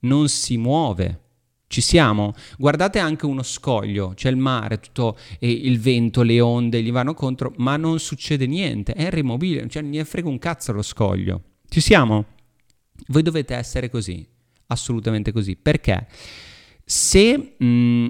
non 0.00 0.28
si 0.28 0.56
muove. 0.56 1.20
Ci 1.68 1.80
siamo? 1.80 2.32
Guardate 2.58 3.00
anche 3.00 3.26
uno 3.26 3.42
scoglio, 3.42 4.12
c'è 4.14 4.30
il 4.30 4.36
mare, 4.36 4.78
tutto 4.78 5.16
e 5.40 5.50
il 5.50 5.80
vento, 5.80 6.22
le 6.22 6.40
onde 6.40 6.80
gli 6.80 6.92
vanno 6.92 7.12
contro, 7.12 7.52
ma 7.56 7.76
non 7.76 7.98
succede 7.98 8.46
niente, 8.46 8.92
è 8.92 9.02
irremovibile, 9.02 9.68
cioè 9.68 9.82
ne 9.82 10.04
frega 10.04 10.28
un 10.28 10.38
cazzo 10.38 10.72
lo 10.72 10.82
scoglio. 10.82 11.42
Ci 11.68 11.80
siamo? 11.80 12.24
Voi 13.08 13.22
dovete 13.22 13.54
essere 13.54 13.90
così 13.90 14.34
assolutamente 14.66 15.32
così. 15.32 15.56
Perché 15.56 16.06
se, 16.84 17.54
mh, 17.58 17.66
mm, 17.66 18.06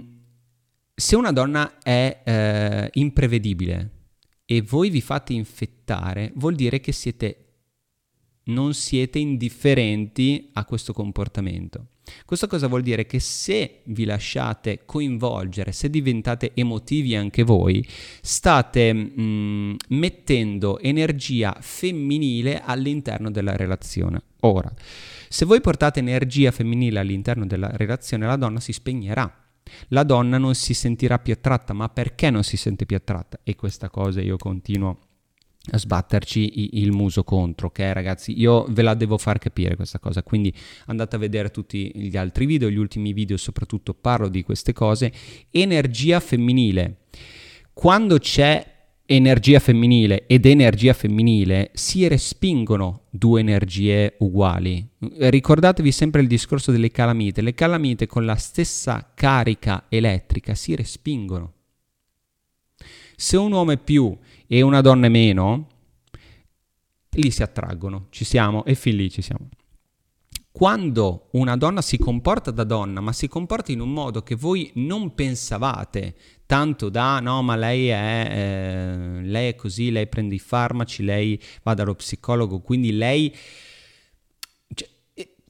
se 0.94 1.16
una 1.16 1.32
donna 1.32 1.78
è 1.82 2.22
eh, 2.24 2.90
imprevedibile 2.94 3.90
e 4.44 4.62
voi 4.62 4.90
vi 4.90 5.00
fate 5.00 5.32
infettare, 5.32 6.32
vuol 6.36 6.54
dire 6.54 6.80
che 6.80 6.92
siete, 6.92 7.46
non 8.44 8.74
siete 8.74 9.18
indifferenti 9.18 10.50
a 10.52 10.64
questo 10.64 10.92
comportamento. 10.92 11.88
Questo 12.24 12.46
cosa 12.46 12.68
vuol 12.68 12.82
dire? 12.82 13.06
Che 13.06 13.18
se 13.18 13.80
vi 13.86 14.04
lasciate 14.04 14.82
coinvolgere, 14.84 15.72
se 15.72 15.90
diventate 15.90 16.52
emotivi 16.54 17.16
anche 17.16 17.42
voi, 17.42 17.84
state 18.20 18.92
mh, 18.92 19.12
mm, 19.20 19.74
mettendo 19.88 20.78
energia 20.78 21.56
femminile 21.60 22.60
all'interno 22.62 23.30
della 23.30 23.56
relazione. 23.56 24.22
Ora, 24.40 24.72
se 25.28 25.44
voi 25.44 25.60
portate 25.60 26.00
energia 26.00 26.50
femminile 26.50 26.98
all'interno 26.98 27.46
della 27.46 27.70
relazione, 27.74 28.26
la 28.26 28.36
donna 28.36 28.60
si 28.60 28.72
spegnerà. 28.72 29.44
La 29.88 30.04
donna 30.04 30.38
non 30.38 30.54
si 30.54 30.74
sentirà 30.74 31.18
più 31.18 31.32
attratta, 31.32 31.72
ma 31.72 31.88
perché 31.88 32.30
non 32.30 32.44
si 32.44 32.56
sente 32.56 32.86
più 32.86 32.96
attratta? 32.96 33.40
E 33.42 33.56
questa 33.56 33.90
cosa 33.90 34.20
io 34.20 34.36
continuo 34.36 34.98
a 35.68 35.78
sbatterci 35.78 36.78
il 36.78 36.92
muso 36.92 37.24
contro, 37.24 37.66
ok 37.66 37.78
ragazzi? 37.92 38.38
Io 38.38 38.66
ve 38.68 38.82
la 38.82 38.94
devo 38.94 39.18
far 39.18 39.38
capire 39.38 39.74
questa 39.74 39.98
cosa, 39.98 40.22
quindi 40.22 40.54
andate 40.86 41.16
a 41.16 41.18
vedere 41.18 41.50
tutti 41.50 41.90
gli 41.94 42.16
altri 42.16 42.46
video, 42.46 42.70
gli 42.70 42.76
ultimi 42.76 43.12
video 43.12 43.36
soprattutto 43.36 43.92
parlo 43.92 44.28
di 44.28 44.44
queste 44.44 44.72
cose. 44.72 45.12
Energia 45.50 46.20
femminile. 46.20 46.98
Quando 47.72 48.18
c'è 48.18 48.74
energia 49.06 49.60
femminile 49.60 50.26
ed 50.26 50.44
energia 50.46 50.92
femminile 50.92 51.70
si 51.74 52.06
respingono 52.08 53.04
due 53.10 53.40
energie 53.40 54.16
uguali. 54.18 54.86
Ricordatevi 54.98 55.92
sempre 55.92 56.20
il 56.20 56.26
discorso 56.26 56.72
delle 56.72 56.90
calamite. 56.90 57.40
Le 57.40 57.54
calamite 57.54 58.06
con 58.06 58.24
la 58.24 58.34
stessa 58.34 59.12
carica 59.14 59.86
elettrica 59.88 60.54
si 60.54 60.74
respingono. 60.74 61.52
Se 63.14 63.36
un 63.36 63.52
uomo 63.52 63.72
è 63.72 63.78
più 63.78 64.14
e 64.46 64.60
una 64.60 64.80
donna 64.80 65.06
è 65.06 65.10
meno, 65.10 65.68
lì 67.10 67.30
si 67.30 67.42
attraggono, 67.42 68.08
ci 68.10 68.24
siamo 68.24 68.64
e 68.64 68.74
fin 68.74 68.96
lì 68.96 69.10
ci 69.10 69.22
siamo. 69.22 69.48
Quando 70.56 71.28
una 71.32 71.54
donna 71.54 71.82
si 71.82 71.98
comporta 71.98 72.50
da 72.50 72.64
donna, 72.64 73.02
ma 73.02 73.12
si 73.12 73.28
comporta 73.28 73.72
in 73.72 73.80
un 73.80 73.92
modo 73.92 74.22
che 74.22 74.34
voi 74.34 74.70
non 74.76 75.12
pensavate, 75.12 76.14
tanto 76.46 76.88
da 76.88 77.20
no, 77.20 77.42
ma 77.42 77.56
lei 77.56 77.88
è, 77.88 78.26
eh, 78.30 79.22
lei 79.22 79.50
è 79.50 79.54
così, 79.54 79.90
lei 79.90 80.06
prende 80.06 80.34
i 80.34 80.38
farmaci, 80.38 81.04
lei 81.04 81.38
va 81.62 81.74
dallo 81.74 81.94
psicologo, 81.94 82.60
quindi 82.60 82.92
lei 82.92 83.36
cioè, 84.72 84.88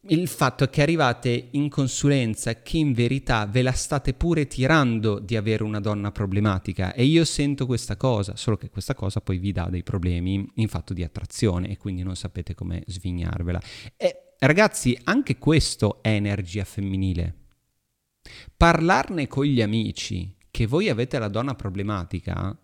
il 0.09 0.27
fatto 0.27 0.65
è 0.65 0.71
che 0.71 0.83
arrivate 0.83 1.51
in 1.53 1.69
consulenza 1.69 2.61
che 2.63 2.77
in 2.77 2.93
verità 2.93 3.47
ve 3.47 3.63
la 3.63 3.71
state 3.71 4.13
pure 4.13 4.49
tirando 4.49 5.21
di 5.21 5.37
avere 5.37 5.63
una 5.63 5.79
donna 5.79 6.11
problematica 6.11 6.93
e 6.95 7.05
io 7.05 7.25
sento 7.25 7.65
questa 7.65 7.97
cosa, 7.97 8.35
solo 8.35 8.57
che 8.57 8.71
questa 8.71 8.97
cosa 8.97 9.21
poi 9.21 9.39
vi 9.39 9.53
dà 9.53 9.69
dei 9.71 9.85
problemi 9.85 10.51
in 10.57 10.67
fatto 10.67 10.93
di 10.93 11.05
attrazione 11.05 11.69
e 11.69 11.77
quindi 11.77 12.03
non 12.03 12.17
sapete 12.17 12.57
come 12.57 12.83
svignarvela. 12.89 13.61
E 13.97 14.23
ragazzi, 14.39 14.99
anche 15.05 15.39
questo 15.39 16.03
è 16.03 16.09
energia 16.09 16.65
femminile. 16.65 17.35
Parlarne 18.57 19.27
con 19.27 19.45
gli 19.45 19.63
amici 19.63 20.35
che 20.51 20.67
voi 20.67 20.89
avete 20.89 21.19
la 21.19 21.29
donna 21.29 21.55
problematica, 21.55 22.57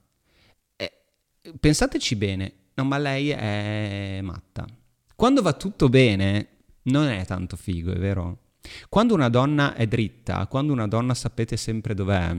eh, 0.76 0.92
pensateci 1.58 2.16
bene, 2.16 2.52
no 2.74 2.84
ma 2.84 2.98
lei 2.98 3.30
è 3.30 4.20
matta. 4.22 4.66
Quando 5.14 5.42
va 5.42 5.52
tutto 5.52 5.88
bene, 5.88 6.48
non 6.84 7.08
è 7.08 7.24
tanto 7.26 7.56
figo, 7.56 7.92
è 7.92 7.98
vero? 7.98 8.38
Quando 8.88 9.14
una 9.14 9.28
donna 9.28 9.74
è 9.74 9.86
dritta, 9.86 10.46
quando 10.46 10.72
una 10.72 10.88
donna 10.88 11.14
sapete 11.14 11.56
sempre 11.56 11.94
dov'è, 11.94 12.36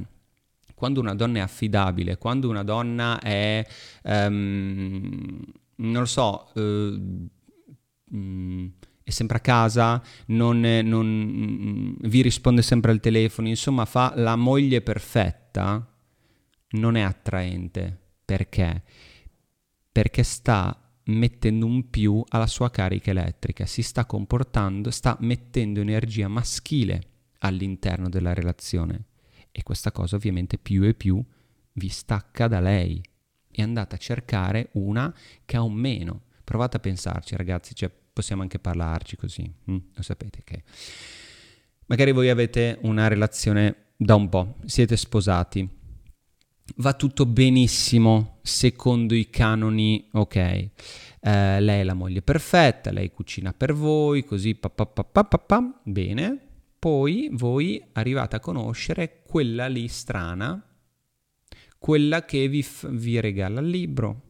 quando 0.74 1.00
una 1.00 1.15
donna 1.15 1.39
è 1.39 1.41
affidabile, 1.41 2.17
quando 2.17 2.50
una 2.50 2.63
donna 2.63 3.19
è, 3.19 3.65
um, 4.04 5.39
non 5.76 6.02
lo 6.02 6.06
so, 6.06 6.52
uh, 6.56 6.62
um, 8.12 8.74
sempre 9.13 9.38
a 9.38 9.41
casa, 9.41 10.02
non, 10.28 10.60
non, 10.60 11.95
vi 12.02 12.21
risponde 12.21 12.62
sempre 12.62 12.91
al 12.91 12.99
telefono, 12.99 13.47
insomma 13.47 13.86
fa 13.86 14.13
la 14.15 14.36
moglie 14.36 14.82
perfetta, 14.82 15.88
non 16.71 16.95
è 16.95 17.02
attraente. 17.02 17.99
Perché? 18.26 18.84
Perché 19.91 20.23
sta 20.23 20.78
mettendo 21.06 21.65
un 21.65 21.89
più 21.89 22.23
alla 22.30 22.47
sua 22.47 22.69
carica 22.69 23.12
elettrica, 23.12 23.65
si 23.65 23.82
sta 23.82 24.06
comportando, 24.06 24.89
sta 24.91 25.17
mettendo 25.19 25.82
energia 25.82 26.28
maschile 26.28 27.02
all'interno 27.39 28.10
della 28.10 28.34
relazione 28.34 29.06
e 29.52 29.63
questa 29.63 29.91
cosa 29.91 30.15
ovviamente 30.15 30.58
più 30.58 30.84
e 30.84 30.93
più 30.93 31.23
vi 31.73 31.89
stacca 31.89 32.47
da 32.47 32.60
lei 32.60 33.02
e 33.52 33.62
andate 33.62 33.95
a 33.95 33.99
cercare 33.99 34.69
una 34.73 35.13
che 35.45 35.58
ha 35.58 35.62
un 35.62 35.73
meno. 35.73 36.23
Provate 36.43 36.78
a 36.78 36.80
pensarci 36.80 37.36
ragazzi, 37.36 37.76
cioè 37.76 37.91
possiamo 38.13 38.43
anche 38.43 38.60
parlarci 38.60 39.17
così, 39.17 39.52
mm? 39.69 39.78
lo 39.93 40.02
sapete 40.02 40.41
che 40.43 40.63
magari 41.88 42.12
voi 42.12 42.30
avete 42.30 42.78
una 42.84 43.08
relazione 43.08 43.76
da 43.97 44.15
un 44.15 44.30
po', 44.30 44.58
siete 44.65 44.95
sposati, 44.95 45.67
va 46.78 46.93
tutto 46.93 47.26
benissimo 47.26 48.39
secondo 48.41 49.15
i 49.15 49.30
canoni, 49.30 50.08
ok, 50.12 50.36
eh, 50.36 50.69
lei 51.21 51.80
è 51.80 51.84
la 51.84 51.93
moglie 51.93 52.21
perfetta, 52.21 52.91
lei 52.91 53.12
cucina 53.12 53.54
per 53.54 53.73
voi, 53.73 54.23
così, 54.23 54.56
pa, 54.56 54.69
pa, 54.69 54.86
pa, 54.86 55.04
pa, 55.04 55.23
pa, 55.23 55.38
pa, 55.38 55.82
bene, 55.84 56.38
poi 56.80 57.30
voi 57.32 57.82
arrivate 57.93 58.36
a 58.36 58.39
conoscere 58.39 59.21
quella 59.23 59.67
lì 59.67 59.88
strana, 59.88 60.62
quella 61.80 62.26
che 62.26 62.47
vi, 62.47 62.62
f- 62.62 62.89
vi 62.89 63.19
regala 63.19 63.60
il 63.62 63.67
libro, 63.67 64.22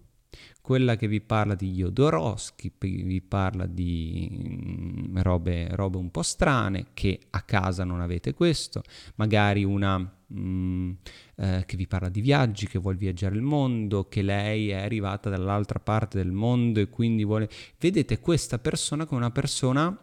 quella 0.64 0.96
che 0.96 1.10
vi 1.10 1.20
parla 1.20 1.56
di 1.56 1.74
Jodorowsky, 1.74 2.72
vi 2.80 3.22
parla 3.22 3.66
di 3.66 4.30
mm, 4.32 5.18
robe, 5.18 5.68
robe, 5.76 5.98
un 5.98 6.10
po' 6.10 6.22
strane, 6.22 6.86
che 6.94 7.20
a 7.32 7.42
casa 7.42 7.84
non 7.84 8.00
avete 8.00 8.34
questo, 8.34 8.82
magari 9.16 9.66
una 9.66 10.00
mm, 10.00 10.92
eh, 11.36 11.64
che 11.66 11.76
vi 11.76 11.86
parla 11.86 12.08
di 12.08 12.22
viaggi, 12.22 12.70
che 12.70 12.80
vuole 12.80 12.96
viaggiare 12.96 13.36
il 13.36 13.42
mondo, 13.42 14.08
che 14.08 14.22
lei 14.22 14.70
è 14.70 14.76
arrivata 14.76 15.30
dall'altra 15.30 15.80
parte 15.80 16.18
del 16.18 16.32
mondo 16.32 16.80
e 16.80 16.88
quindi 16.88 17.26
vuole... 17.26 17.50
Vedete 17.78 18.22
questa 18.22 18.58
persona 18.58 19.06
come 19.06 19.20
una 19.20 19.32
persona, 19.32 20.02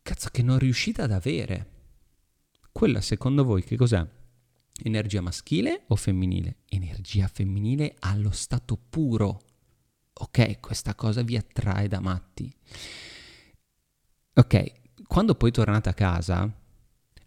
cazzo, 0.00 0.30
che 0.32 0.42
non 0.42 0.58
riuscite 0.58 1.02
ad 1.02 1.12
avere. 1.12 1.66
Quella 2.72 3.02
secondo 3.02 3.44
voi 3.44 3.62
che 3.62 3.76
cos'è? 3.76 4.02
Energia 4.82 5.20
maschile 5.20 5.82
o 5.88 5.96
femminile? 5.96 6.60
Energia 6.70 7.28
femminile 7.28 7.96
allo 7.98 8.30
stato 8.30 8.78
puro 8.88 9.42
ok, 10.18 10.60
questa 10.60 10.94
cosa 10.94 11.22
vi 11.22 11.36
attrae 11.36 11.88
da 11.88 12.00
matti. 12.00 12.52
Ok, 14.34 14.72
quando 15.06 15.34
poi 15.34 15.50
tornate 15.50 15.88
a 15.88 15.94
casa, 15.94 16.50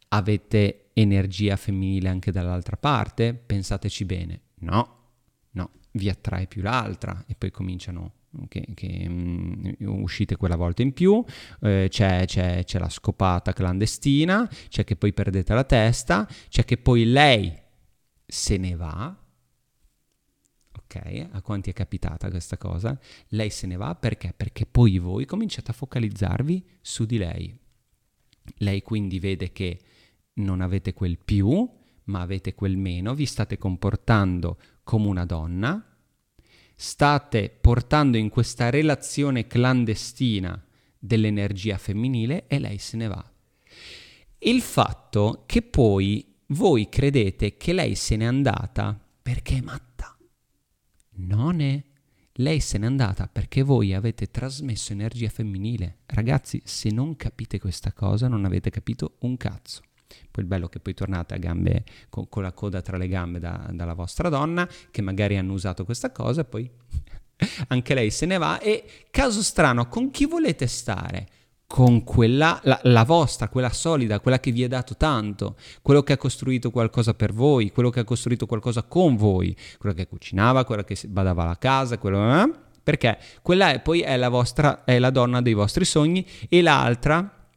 avete 0.10 0.90
energia 0.94 1.56
femminile 1.56 2.10
anche 2.10 2.32
dall'altra 2.32 2.78
parte? 2.78 3.34
Pensateci 3.34 4.06
bene. 4.06 4.42
No, 4.60 4.98
no, 5.52 5.72
vi 5.92 6.10
attrae 6.10 6.48
più 6.48 6.62
l'altra 6.62 7.24
e 7.28 7.36
poi 7.36 7.52
cominciano 7.52 8.14
che, 8.48 8.66
che 8.74 9.06
um, 9.08 9.76
uscite 9.80 10.36
quella 10.36 10.56
volta 10.56 10.82
in 10.82 10.94
più, 10.94 11.24
eh, 11.62 11.88
c'è, 11.90 12.26
c'è, 12.26 12.64
c'è 12.64 12.80
la 12.80 12.90
scopata 12.90 13.54
clandestina, 13.54 14.50
c'è 14.70 14.84
che 14.84 14.96
poi 14.96 15.14
perdete 15.14 15.54
la 15.54 15.64
testa, 15.64 16.28
c'è 16.48 16.64
che 16.64 16.78
poi 16.78 17.06
lei 17.06 17.54
se 18.26 18.58
ne 18.58 18.76
va 18.76 19.21
ok? 20.78 21.28
A 21.32 21.42
quanti 21.42 21.70
è 21.70 21.74
capitata 21.74 22.30
questa 22.30 22.58
cosa? 22.58 23.00
Lei 23.30 23.50
se 23.50 23.68
ne 23.68 23.76
va 23.76 23.96
perché? 23.96 24.34
Perché 24.36 24.66
poi 24.66 24.98
voi 24.98 25.26
cominciate 25.26 25.72
a 25.72 25.76
focalizzarvi 25.76 26.66
su 26.82 27.06
di 27.06 27.18
lei. 27.18 27.58
Lei 28.58 28.82
quindi 28.82 29.20
vede 29.20 29.52
che 29.52 29.80
non 30.34 30.62
avete 30.62 30.94
quel 30.94 31.18
più, 31.18 31.70
ma 32.06 32.22
avete 32.22 32.56
quel 32.56 32.78
meno, 32.78 33.14
vi 33.14 33.26
state 33.26 33.58
comportando 33.58 34.58
come 34.84 35.08
una 35.08 35.26
donna, 35.26 35.86
state 36.76 37.50
portando 37.50 38.18
in 38.18 38.30
questa 38.30 38.70
relazione 38.70 39.48
clandestina 39.48 40.64
dell'energia 40.98 41.78
femminile 41.78 42.48
e 42.48 42.60
lei 42.60 42.78
se 42.78 42.98
ne 42.98 43.08
va. 43.08 43.32
Il 44.40 44.62
fatto 44.62 45.44
che 45.46 45.62
poi 45.62 46.26
voi 46.48 46.90
credete 46.90 47.58
che 47.58 47.74
lei 47.74 47.96
se 47.96 48.16
n'è 48.16 48.26
andata 48.26 49.00
perché 49.22 49.58
è 49.58 49.62
matta 49.62 49.91
non 51.26 51.62
è. 51.62 51.84
Lei 52.36 52.60
se 52.60 52.78
n'è 52.78 52.86
andata 52.86 53.28
perché 53.28 53.62
voi 53.62 53.94
avete 53.94 54.32
trasmesso 54.32 54.94
energia 54.94 55.30
femminile. 55.30 56.00
Ragazzi, 56.06 56.62
se 56.64 56.90
non 56.90 57.16
capite 57.16 57.60
questa 57.60 57.92
cosa, 57.92 58.28
non 58.28 58.46
avete 58.46 58.70
capito 58.70 59.16
un 59.20 59.38
cazzo. 59.38 59.82
Poi 60.30 60.44
il 60.44 60.50
bello 60.50 60.66
è 60.66 60.70
che 60.70 60.80
poi 60.80 60.94
tornate 60.94 61.34
a 61.34 61.38
gambe 61.38 61.84
con, 62.10 62.28
con 62.30 62.44
la 62.44 62.52
coda 62.52 62.82
tra 62.82 62.98
le 62.98 63.08
gambe 63.08 63.40
da, 63.40 63.70
dalla 63.72 63.94
vostra 63.94 64.30
donna, 64.30 64.68
che 64.90 65.02
magari 65.02 65.38
hanno 65.38 65.54
usato 65.54 65.86
questa 65.86 66.12
cosa, 66.12 66.44
poi 66.44 66.70
anche 67.68 67.94
lei 67.94 68.12
se 68.12 68.26
ne 68.26 68.38
va. 68.38 68.60
E 68.60 69.06
caso 69.10 69.42
strano, 69.42 69.88
con 69.88 70.10
chi 70.12 70.26
volete 70.26 70.68
stare? 70.68 71.28
Con 71.72 72.04
quella, 72.04 72.60
la, 72.64 72.78
la, 72.84 73.06
vostra, 73.06 73.48
quella 73.48 73.70
solida, 73.70 74.20
quella 74.20 74.42
che 74.42 74.52
vi 74.52 74.62
ha 74.66 74.68
dato 74.68 74.98
tanto, 74.98 75.56
quello 75.82 76.04
che 76.04 76.12
ha 76.12 76.18
costruito 76.18 76.70
qualcosa 76.70 77.14
per 77.14 77.32
voi, 77.32 77.72
quello 77.72 77.90
che 77.90 78.02
ha 78.02 78.04
costruito 78.04 78.46
qualcosa 78.46 78.84
con 78.84 79.16
voi, 79.16 79.56
quello 79.80 79.96
che 79.96 80.06
cucinava, 80.06 80.66
quello 80.66 80.84
che 80.84 80.98
badava 81.08 81.44
alla 81.44 81.58
casa, 81.58 81.98
quello... 81.98 82.44
Eh? 82.44 82.52
Perché 82.84 83.18
quella 83.42 83.72
è, 83.72 83.80
poi 83.80 84.02
è 84.02 84.18
la 84.18 84.28
vostra, 84.28 84.84
è 84.84 85.00
la 85.00 85.12
donna 85.12 85.42
dei 85.42 85.54
vostri 85.54 85.86
sogni 85.86 86.28
e 86.50 86.62
l'altra 86.62 87.48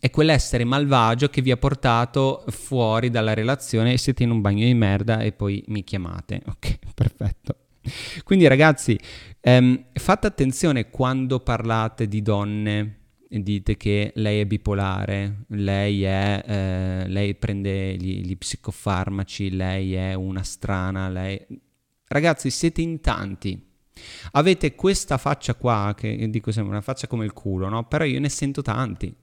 è 0.00 0.08
quell'essere 0.08 0.64
malvagio 0.64 1.28
che 1.28 1.42
vi 1.42 1.50
ha 1.50 1.58
portato 1.58 2.44
fuori 2.48 3.10
dalla 3.10 3.34
relazione 3.34 3.92
e 3.92 3.98
siete 3.98 4.22
in 4.22 4.30
un 4.30 4.40
bagno 4.40 4.64
di 4.64 4.74
merda 4.74 5.20
e 5.20 5.32
poi 5.32 5.62
mi 5.66 5.84
chiamate. 5.84 6.40
Ok, 6.48 6.78
perfetto. 6.94 7.56
Quindi 8.24 8.46
ragazzi, 8.46 8.98
ehm, 9.42 9.88
fate 9.92 10.26
attenzione 10.26 10.88
quando 10.88 11.40
parlate 11.40 12.08
di 12.08 12.22
donne 12.22 12.97
dite 13.28 13.76
che 13.76 14.12
lei 14.14 14.40
è 14.40 14.46
bipolare, 14.46 15.44
lei, 15.48 16.02
è, 16.02 16.42
eh, 16.46 17.08
lei 17.08 17.34
prende 17.34 17.96
gli, 17.96 18.22
gli, 18.22 18.36
psicofarmaci, 18.36 19.50
lei 19.50 19.94
è 19.94 20.14
una 20.14 20.42
strana, 20.42 21.08
lei... 21.08 21.38
Ragazzi, 22.06 22.50
siete 22.50 22.80
in 22.80 23.00
tanti. 23.00 23.60
Avete 24.32 24.74
questa 24.74 25.18
faccia 25.18 25.54
qua, 25.54 25.94
che 25.96 26.28
dico 26.30 26.52
sempre 26.52 26.72
una 26.72 26.80
faccia 26.80 27.06
come 27.06 27.26
il 27.26 27.34
culo, 27.34 27.68
no? 27.68 27.86
Però 27.86 28.04
io 28.04 28.18
ne 28.18 28.30
sento 28.30 28.62
tanti. 28.62 29.14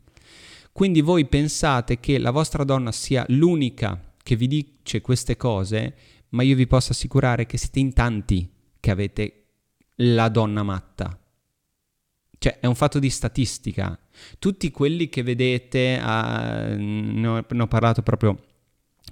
Quindi 0.72 1.02
voi 1.02 1.26
pensate 1.26 2.00
che 2.00 2.20
la 2.20 2.32
vostra 2.32 2.64
donna 2.64 2.92
sia 2.92 3.26
l'unica 3.30 4.14
che 4.22 4.36
vi 4.36 4.48
dice 4.48 5.02
queste 5.02 5.38
cose, 5.38 5.96
ma 6.30 6.44
io 6.44 6.56
vi 6.56 6.68
posso 6.68 6.92
assicurare 6.92 7.46
che 7.46 7.58
siete 7.58 7.80
in 7.80 7.94
tanti 7.94 8.48
che 8.80 8.92
avete 8.92 9.46
la 9.96 10.30
donna 10.30 10.62
matta 10.62 11.18
cioè, 12.46 12.60
è 12.60 12.68
un 12.68 12.76
fatto 12.76 13.00
di 13.00 13.10
statistica. 13.10 13.98
Tutti 14.38 14.70
quelli 14.70 15.10
che 15.10 15.24
vedete, 15.24 16.00
uh, 16.00 16.76
ne, 16.78 17.28
ho, 17.28 17.46
ne 17.48 17.62
ho 17.64 17.68
parlato 17.68 18.04
proprio 18.04 18.36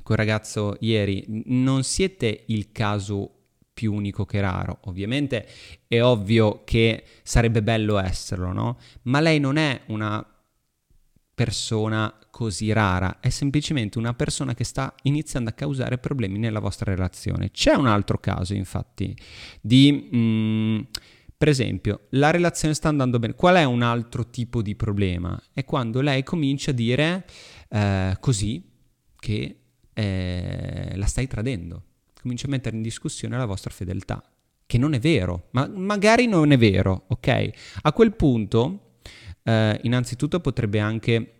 con 0.04 0.16
il 0.16 0.18
ragazzo 0.18 0.78
ieri, 0.82 1.26
non 1.48 1.84
siete 1.84 2.44
il 2.48 2.72
caso 2.72 3.32
più 3.74 3.92
unico 3.92 4.26
che 4.26 4.40
raro. 4.40 4.82
Ovviamente 4.84 5.48
è 5.88 6.00
ovvio 6.04 6.62
che 6.64 7.04
sarebbe 7.24 7.64
bello 7.64 7.98
esserlo, 7.98 8.52
no? 8.52 8.78
Ma 9.04 9.20
lei 9.20 9.40
non 9.40 9.58
è 9.58 9.82
una 9.88 10.24
persona 11.34 12.16
così 12.30 12.72
rara, 12.72 13.20
è 13.20 13.30
semplicemente 13.30 13.98
una 13.98 14.14
persona 14.14 14.54
che 14.54 14.64
sta 14.64 14.94
iniziando 15.04 15.50
a 15.50 15.54
causare 15.54 15.98
problemi 15.98 16.38
nella 16.38 16.60
vostra 16.60 16.92
relazione. 16.92 17.50
C'è 17.50 17.74
un 17.74 17.88
altro 17.88 18.20
caso, 18.20 18.54
infatti, 18.54 19.18
di... 19.60 20.10
Mm, 20.14 20.80
per 21.44 21.52
esempio, 21.52 22.08
la 22.12 22.32
relazione 22.32 22.74
sta 22.74 22.88
andando 22.88 23.20
bene. 23.20 23.34
Qual 23.34 23.58
è 23.58 23.66
un 23.66 23.82
altro 23.82 24.30
tipo 24.30 24.62
di 24.62 24.76
problema? 24.76 25.38
È 25.52 25.66
quando 25.66 26.00
lei 26.00 26.24
comincia 26.24 26.72
a 26.72 26.74
dire 26.74 27.26
eh, 27.68 28.16
così 28.22 28.64
che 29.20 29.60
eh, 29.92 30.94
la 30.96 31.06
stai 31.06 31.28
tradendo. 31.28 31.84
Comincia 32.22 32.48
a 32.48 32.50
mettere 32.50 32.78
in 32.78 32.82
discussione 32.82 33.36
la 33.36 33.44
vostra 33.44 33.72
fedeltà, 33.72 34.24
che 34.66 34.78
non 34.78 34.94
è 34.94 35.00
vero, 35.00 35.50
ma 35.52 35.68
magari 35.68 36.28
non 36.28 36.54
è 36.54 36.58
vero, 36.58 37.08
ok? 37.10 37.50
A 37.82 37.92
quel 37.92 38.16
punto, 38.16 39.00
eh, 39.44 39.78
innanzitutto 39.84 40.40
potrebbe 40.40 40.80
anche 40.80 41.40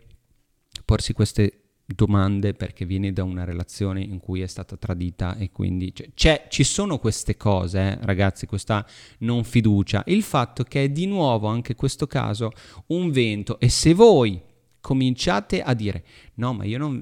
porsi 0.84 1.14
queste 1.14 1.63
domande 1.86 2.54
perché 2.54 2.86
viene 2.86 3.12
da 3.12 3.24
una 3.24 3.44
relazione 3.44 4.00
in 4.00 4.18
cui 4.18 4.40
è 4.40 4.46
stata 4.46 4.76
tradita 4.76 5.36
e 5.36 5.50
quindi 5.50 5.92
cioè, 6.14 6.46
ci 6.48 6.64
sono 6.64 6.98
queste 6.98 7.36
cose, 7.36 7.78
eh, 7.78 7.98
ragazzi, 8.02 8.46
questa 8.46 8.86
non 9.18 9.44
fiducia. 9.44 10.02
Il 10.06 10.22
fatto 10.22 10.64
che 10.64 10.84
è 10.84 10.88
di 10.88 11.06
nuovo 11.06 11.46
anche 11.48 11.74
questo 11.74 12.06
caso 12.06 12.52
un 12.86 13.10
vento 13.10 13.58
e 13.60 13.68
se 13.68 13.92
voi 13.92 14.40
cominciate 14.80 15.62
a 15.62 15.72
dire 15.72 16.04
no 16.34 16.52
ma 16.52 16.64
io 16.64 16.76
non, 16.76 17.00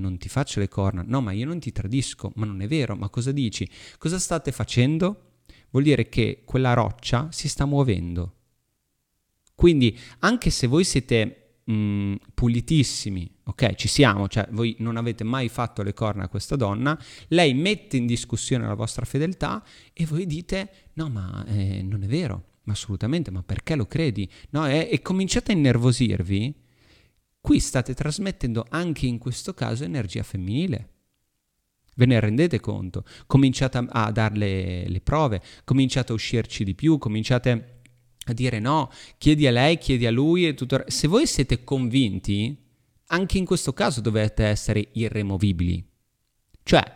non 0.00 0.18
ti 0.18 0.28
faccio 0.28 0.60
le 0.60 0.68
corna, 0.68 1.02
no 1.06 1.20
ma 1.20 1.32
io 1.32 1.46
non 1.46 1.58
ti 1.58 1.72
tradisco, 1.72 2.32
ma 2.36 2.46
non 2.46 2.60
è 2.60 2.66
vero, 2.66 2.96
ma 2.96 3.08
cosa 3.08 3.32
dici? 3.32 3.68
Cosa 3.98 4.18
state 4.18 4.52
facendo? 4.52 5.22
Vuol 5.70 5.84
dire 5.84 6.08
che 6.08 6.42
quella 6.44 6.72
roccia 6.72 7.28
si 7.30 7.48
sta 7.48 7.66
muovendo. 7.66 8.32
Quindi 9.54 9.98
anche 10.20 10.50
se 10.50 10.66
voi 10.66 10.84
siete 10.84 11.45
mh, 11.66 11.72
mm, 11.72 12.14
pulitissimi, 12.34 13.30
ok, 13.44 13.74
ci 13.74 13.88
siamo, 13.88 14.28
cioè 14.28 14.48
voi 14.50 14.76
non 14.78 14.96
avete 14.96 15.24
mai 15.24 15.48
fatto 15.48 15.82
le 15.82 15.92
corna 15.92 16.24
a 16.24 16.28
questa 16.28 16.56
donna, 16.56 16.98
lei 17.28 17.54
mette 17.54 17.96
in 17.96 18.06
discussione 18.06 18.66
la 18.66 18.74
vostra 18.74 19.04
fedeltà 19.04 19.64
e 19.92 20.06
voi 20.06 20.26
dite 20.26 20.70
no 20.94 21.08
ma 21.08 21.44
eh, 21.46 21.82
non 21.82 22.02
è 22.02 22.06
vero, 22.06 22.44
ma 22.64 22.72
assolutamente, 22.72 23.30
ma 23.30 23.42
perché 23.42 23.76
lo 23.76 23.86
credi? 23.86 24.28
No, 24.50 24.68
e, 24.68 24.88
e 24.90 25.00
cominciate 25.02 25.52
a 25.52 25.54
innervosirvi, 25.54 26.54
qui 27.40 27.60
state 27.60 27.94
trasmettendo 27.94 28.66
anche 28.68 29.06
in 29.06 29.18
questo 29.18 29.54
caso 29.54 29.84
energia 29.84 30.22
femminile. 30.22 30.90
Ve 31.94 32.04
ne 32.04 32.20
rendete 32.20 32.60
conto? 32.60 33.04
Cominciate 33.26 33.78
a, 33.78 33.86
a 33.88 34.10
darle 34.10 34.86
le 34.88 35.00
prove, 35.00 35.40
cominciate 35.64 36.12
a 36.12 36.14
uscirci 36.14 36.64
di 36.64 36.74
più, 36.74 36.98
cominciate 36.98 37.75
a 38.26 38.32
dire 38.32 38.58
no, 38.58 38.90
chiedi 39.18 39.46
a 39.46 39.50
lei, 39.50 39.78
chiedi 39.78 40.06
a 40.06 40.10
lui 40.10 40.46
e 40.46 40.54
tutto. 40.54 40.84
Se 40.86 41.08
voi 41.08 41.26
siete 41.26 41.64
convinti, 41.64 42.56
anche 43.08 43.38
in 43.38 43.44
questo 43.44 43.72
caso 43.72 44.00
dovete 44.00 44.44
essere 44.44 44.88
irremovibili. 44.92 45.84
Cioè, 46.62 46.94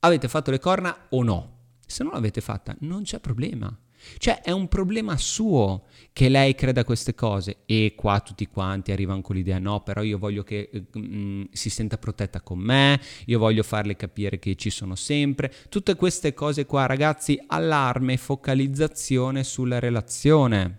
avete 0.00 0.28
fatto 0.28 0.50
le 0.50 0.58
corna 0.58 1.06
o 1.10 1.22
no? 1.22 1.50
Se 1.86 2.02
non 2.02 2.12
l'avete 2.12 2.40
fatta, 2.40 2.74
non 2.80 3.02
c'è 3.02 3.20
problema. 3.20 3.76
Cioè 4.18 4.40
è 4.40 4.50
un 4.50 4.68
problema 4.68 5.16
suo 5.16 5.84
che 6.12 6.28
lei 6.28 6.54
creda 6.54 6.84
queste 6.84 7.14
cose 7.14 7.58
e 7.66 7.94
qua 7.96 8.20
tutti 8.20 8.46
quanti 8.46 8.92
arrivano 8.92 9.22
con 9.22 9.36
l'idea 9.36 9.58
no, 9.58 9.82
però 9.82 10.02
io 10.02 10.18
voglio 10.18 10.42
che 10.42 10.70
mm, 10.98 11.44
si 11.52 11.70
senta 11.70 11.96
protetta 11.96 12.40
con 12.40 12.58
me, 12.58 13.00
io 13.26 13.38
voglio 13.38 13.62
farle 13.62 13.96
capire 13.96 14.38
che 14.38 14.54
ci 14.56 14.70
sono 14.70 14.94
sempre. 14.94 15.52
Tutte 15.68 15.94
queste 15.94 16.34
cose 16.34 16.66
qua 16.66 16.86
ragazzi, 16.86 17.42
allarme, 17.46 18.16
focalizzazione 18.16 19.44
sulla 19.44 19.78
relazione. 19.78 20.78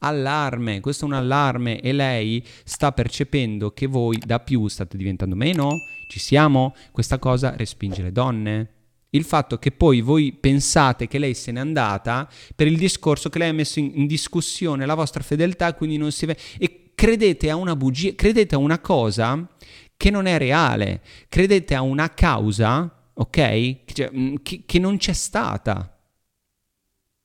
Allarme, 0.00 0.78
questo 0.78 1.04
è 1.04 1.08
un 1.08 1.14
allarme 1.14 1.80
e 1.80 1.92
lei 1.92 2.44
sta 2.62 2.92
percependo 2.92 3.72
che 3.72 3.86
voi 3.86 4.16
da 4.24 4.38
più 4.38 4.68
state 4.68 4.96
diventando 4.96 5.34
meno. 5.34 5.70
Ci 6.08 6.20
siamo? 6.20 6.74
Questa 6.92 7.18
cosa 7.18 7.56
respinge 7.56 8.02
le 8.02 8.12
donne 8.12 8.77
il 9.10 9.24
fatto 9.24 9.58
che 9.58 9.70
poi 9.70 10.00
voi 10.00 10.32
pensate 10.32 11.06
che 11.06 11.18
lei 11.18 11.34
se 11.34 11.52
n'è 11.52 11.60
andata 11.60 12.28
per 12.54 12.66
il 12.66 12.76
discorso 12.76 13.28
che 13.28 13.38
lei 13.38 13.48
ha 13.48 13.54
messo 13.54 13.78
in, 13.78 14.06
discussione 14.06 14.84
la 14.84 14.94
vostra 14.94 15.22
fedeltà, 15.22 15.74
quindi 15.74 15.96
non 15.96 16.12
si 16.12 16.26
vede. 16.26 16.40
E 16.58 16.92
credete 16.94 17.50
a 17.50 17.56
una 17.56 17.76
bugia, 17.76 18.14
credete 18.14 18.54
a 18.54 18.58
una 18.58 18.80
cosa 18.80 19.48
che 19.96 20.10
non 20.10 20.26
è 20.26 20.38
reale, 20.38 21.02
credete 21.28 21.74
a 21.74 21.82
una 21.82 22.12
causa, 22.12 23.10
ok? 23.14 23.84
Cioè, 23.92 24.10
mm, 24.14 24.34
che, 24.42 24.62
che 24.66 24.78
non 24.78 24.96
c'è 24.96 25.12
stata. 25.12 25.96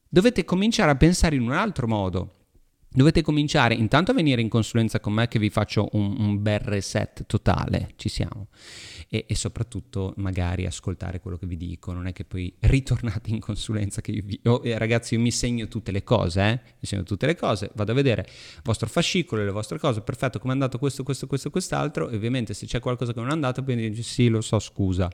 Dovete 0.07 0.45
cominciare 0.45 0.91
a 0.91 0.95
pensare 0.95 1.35
in 1.35 1.41
un 1.41 1.53
altro 1.53 1.87
modo. 1.87 2.42
Dovete 2.95 3.23
cominciare 3.23 3.73
intanto 3.73 4.11
a 4.11 4.13
venire 4.13 4.41
in 4.41 4.49
consulenza 4.49 4.99
con 4.99 5.13
me 5.13 5.27
che 5.27 5.39
vi 5.39 5.49
faccio 5.49 5.89
un, 5.93 6.15
un 6.19 6.41
bel 6.41 6.59
reset 6.59 7.25
totale, 7.25 7.93
ci 7.95 8.07
siamo 8.07 8.49
e, 9.13 9.25
e, 9.27 9.35
soprattutto 9.35 10.13
magari 10.17 10.65
ascoltare 10.65 11.19
quello 11.19 11.37
che 11.37 11.45
vi 11.45 11.57
dico, 11.57 11.91
non 11.91 12.07
è 12.07 12.13
che 12.13 12.23
poi 12.23 12.51
ritornate 12.61 13.29
in 13.29 13.39
consulenza 13.39 14.01
che 14.01 14.11
io 14.11 14.21
vi... 14.23 14.39
Oh, 14.45 14.61
eh, 14.63 14.77
ragazzi 14.77 15.13
io 15.13 15.19
mi 15.19 15.31
segno 15.31 15.67
tutte 15.67 15.91
le 15.91 16.03
cose, 16.03 16.41
eh? 16.41 16.59
mi 16.79 16.87
segno 16.87 17.03
tutte 17.03 17.25
le 17.25 17.35
cose, 17.35 17.69
vado 17.75 17.91
a 17.91 17.95
vedere 17.95 18.25
il 18.27 18.61
vostro 18.63 18.87
fascicolo, 18.87 19.43
le 19.43 19.51
vostre 19.51 19.77
cose, 19.79 20.01
perfetto, 20.01 20.39
come 20.39 20.51
è 20.51 20.55
andato 20.55 20.79
questo, 20.79 21.03
questo, 21.03 21.27
questo, 21.27 21.49
quest'altro, 21.49 22.09
e 22.09 22.15
ovviamente 22.15 22.53
se 22.53 22.65
c'è 22.65 22.79
qualcosa 22.79 23.13
che 23.13 23.19
non 23.19 23.29
è 23.29 23.33
andato 23.33 23.63
poi 23.63 23.75
dici 23.75 24.03
sì, 24.03 24.29
lo 24.29 24.41
so, 24.41 24.59
scusa. 24.59 25.09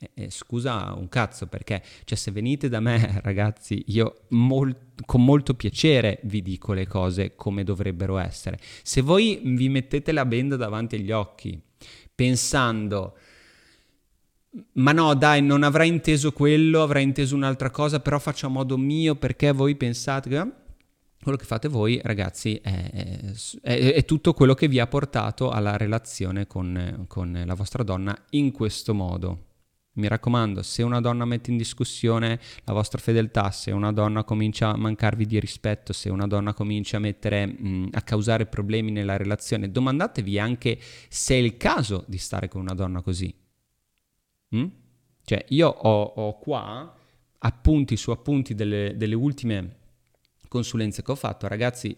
Eh, 0.00 0.10
eh, 0.14 0.30
scusa 0.30 0.94
un 0.96 1.08
cazzo 1.08 1.48
perché 1.48 1.82
cioè 2.04 2.16
se 2.16 2.30
venite 2.30 2.68
da 2.68 2.78
me 2.78 3.18
ragazzi 3.24 3.82
io 3.88 4.26
mol- 4.28 4.76
con 5.04 5.24
molto 5.24 5.54
piacere 5.54 6.20
vi 6.22 6.40
dico 6.40 6.72
le 6.72 6.86
cose 6.86 7.34
come 7.34 7.64
dovrebbero 7.64 8.16
essere 8.18 8.60
se 8.84 9.00
voi 9.00 9.40
vi 9.42 9.68
mettete 9.68 10.12
la 10.12 10.24
benda 10.24 10.54
davanti 10.54 10.94
agli 10.94 11.10
occhi 11.10 11.60
pensando 12.14 13.16
ma 14.74 14.92
no, 14.92 15.14
dai, 15.14 15.42
non 15.42 15.62
avrà 15.62 15.84
inteso 15.84 16.32
quello, 16.32 16.82
avrà 16.82 17.00
inteso 17.00 17.34
un'altra 17.34 17.70
cosa, 17.70 18.00
però 18.00 18.18
faccio 18.18 18.46
a 18.46 18.50
modo 18.50 18.76
mio 18.76 19.14
perché 19.14 19.52
voi 19.52 19.76
pensate 19.76 20.28
che... 20.28 20.52
Quello 21.20 21.36
che 21.36 21.44
fate 21.44 21.68
voi, 21.68 22.00
ragazzi, 22.02 22.54
è, 22.62 22.90
è, 23.60 23.92
è 23.92 24.04
tutto 24.04 24.32
quello 24.32 24.54
che 24.54 24.68
vi 24.68 24.78
ha 24.78 24.86
portato 24.86 25.50
alla 25.50 25.76
relazione 25.76 26.46
con, 26.46 27.04
con 27.08 27.42
la 27.44 27.54
vostra 27.54 27.82
donna 27.82 28.16
in 28.30 28.52
questo 28.52 28.94
modo. 28.94 29.47
Mi 29.98 30.06
raccomando, 30.06 30.62
se 30.62 30.84
una 30.84 31.00
donna 31.00 31.24
mette 31.24 31.50
in 31.50 31.56
discussione 31.56 32.38
la 32.64 32.72
vostra 32.72 33.00
fedeltà, 33.00 33.50
se 33.50 33.72
una 33.72 33.92
donna 33.92 34.22
comincia 34.22 34.70
a 34.70 34.76
mancarvi 34.76 35.26
di 35.26 35.40
rispetto, 35.40 35.92
se 35.92 36.08
una 36.08 36.28
donna 36.28 36.54
comincia 36.54 36.98
a 36.98 37.00
mettere 37.00 37.46
mh, 37.46 37.88
a 37.92 38.02
causare 38.02 38.46
problemi 38.46 38.92
nella 38.92 39.16
relazione, 39.16 39.72
domandatevi 39.72 40.38
anche 40.38 40.78
se 41.08 41.34
è 41.34 41.38
il 41.38 41.56
caso 41.56 42.04
di 42.06 42.16
stare 42.16 42.46
con 42.46 42.60
una 42.60 42.74
donna 42.74 43.02
così. 43.02 43.34
Mm? 44.54 44.66
Cioè, 45.24 45.44
io 45.48 45.68
ho, 45.68 46.02
ho, 46.02 46.38
qua 46.38 46.94
appunti 47.38 47.96
su 47.96 48.12
appunti 48.12 48.54
delle, 48.54 48.94
delle 48.96 49.14
ultime 49.16 49.76
consulenze 50.46 51.02
che 51.02 51.10
ho 51.10 51.16
fatto, 51.16 51.48
ragazzi, 51.48 51.96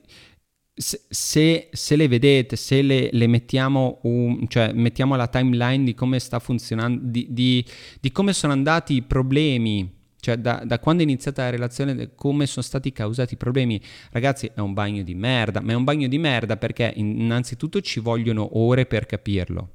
se, 0.81 1.69
se, 1.71 1.97
le 1.97 2.09
vedete, 2.09 2.57
se 2.57 2.81
le, 2.81 3.11
le 3.13 3.27
mettiamo, 3.27 3.99
un, 4.03 4.49
cioè 4.49 4.73
mettiamo 4.73 5.15
la 5.15 5.29
timeline 5.29 5.85
di 5.85 5.95
come 5.95 6.19
sta 6.19 6.39
funzionando, 6.39 7.01
di, 7.05 7.27
di, 7.29 7.65
di 8.01 8.11
come 8.11 8.33
sono 8.33 8.55
andati 8.55 8.95
i 8.95 9.03
problemi, 9.03 9.99
cioè 10.21 10.39
da, 10.39 10.63
da, 10.65 10.79
quando 10.79 11.03
è 11.03 11.05
iniziata 11.05 11.43
la 11.43 11.51
relazione, 11.51 12.15
come 12.15 12.47
sono 12.47 12.65
stati 12.65 12.93
causati 12.93 13.35
i 13.35 13.37
problemi, 13.37 13.81
ragazzi, 14.11 14.51
è 14.55 14.61
un 14.61 14.73
bagno 14.73 15.03
di 15.03 15.15
merda, 15.15 15.61
ma 15.61 15.73
è 15.73 15.75
un 15.75 15.85
bagno 15.85 16.09
di 16.09 16.19
merda 16.19 16.57
perché 16.57 16.91
innanzitutto 16.97 17.83
ci 17.83 18.01
vogliono 18.01 18.59
ore 18.59 18.87
per 18.87 19.05
capirlo. 19.05 19.75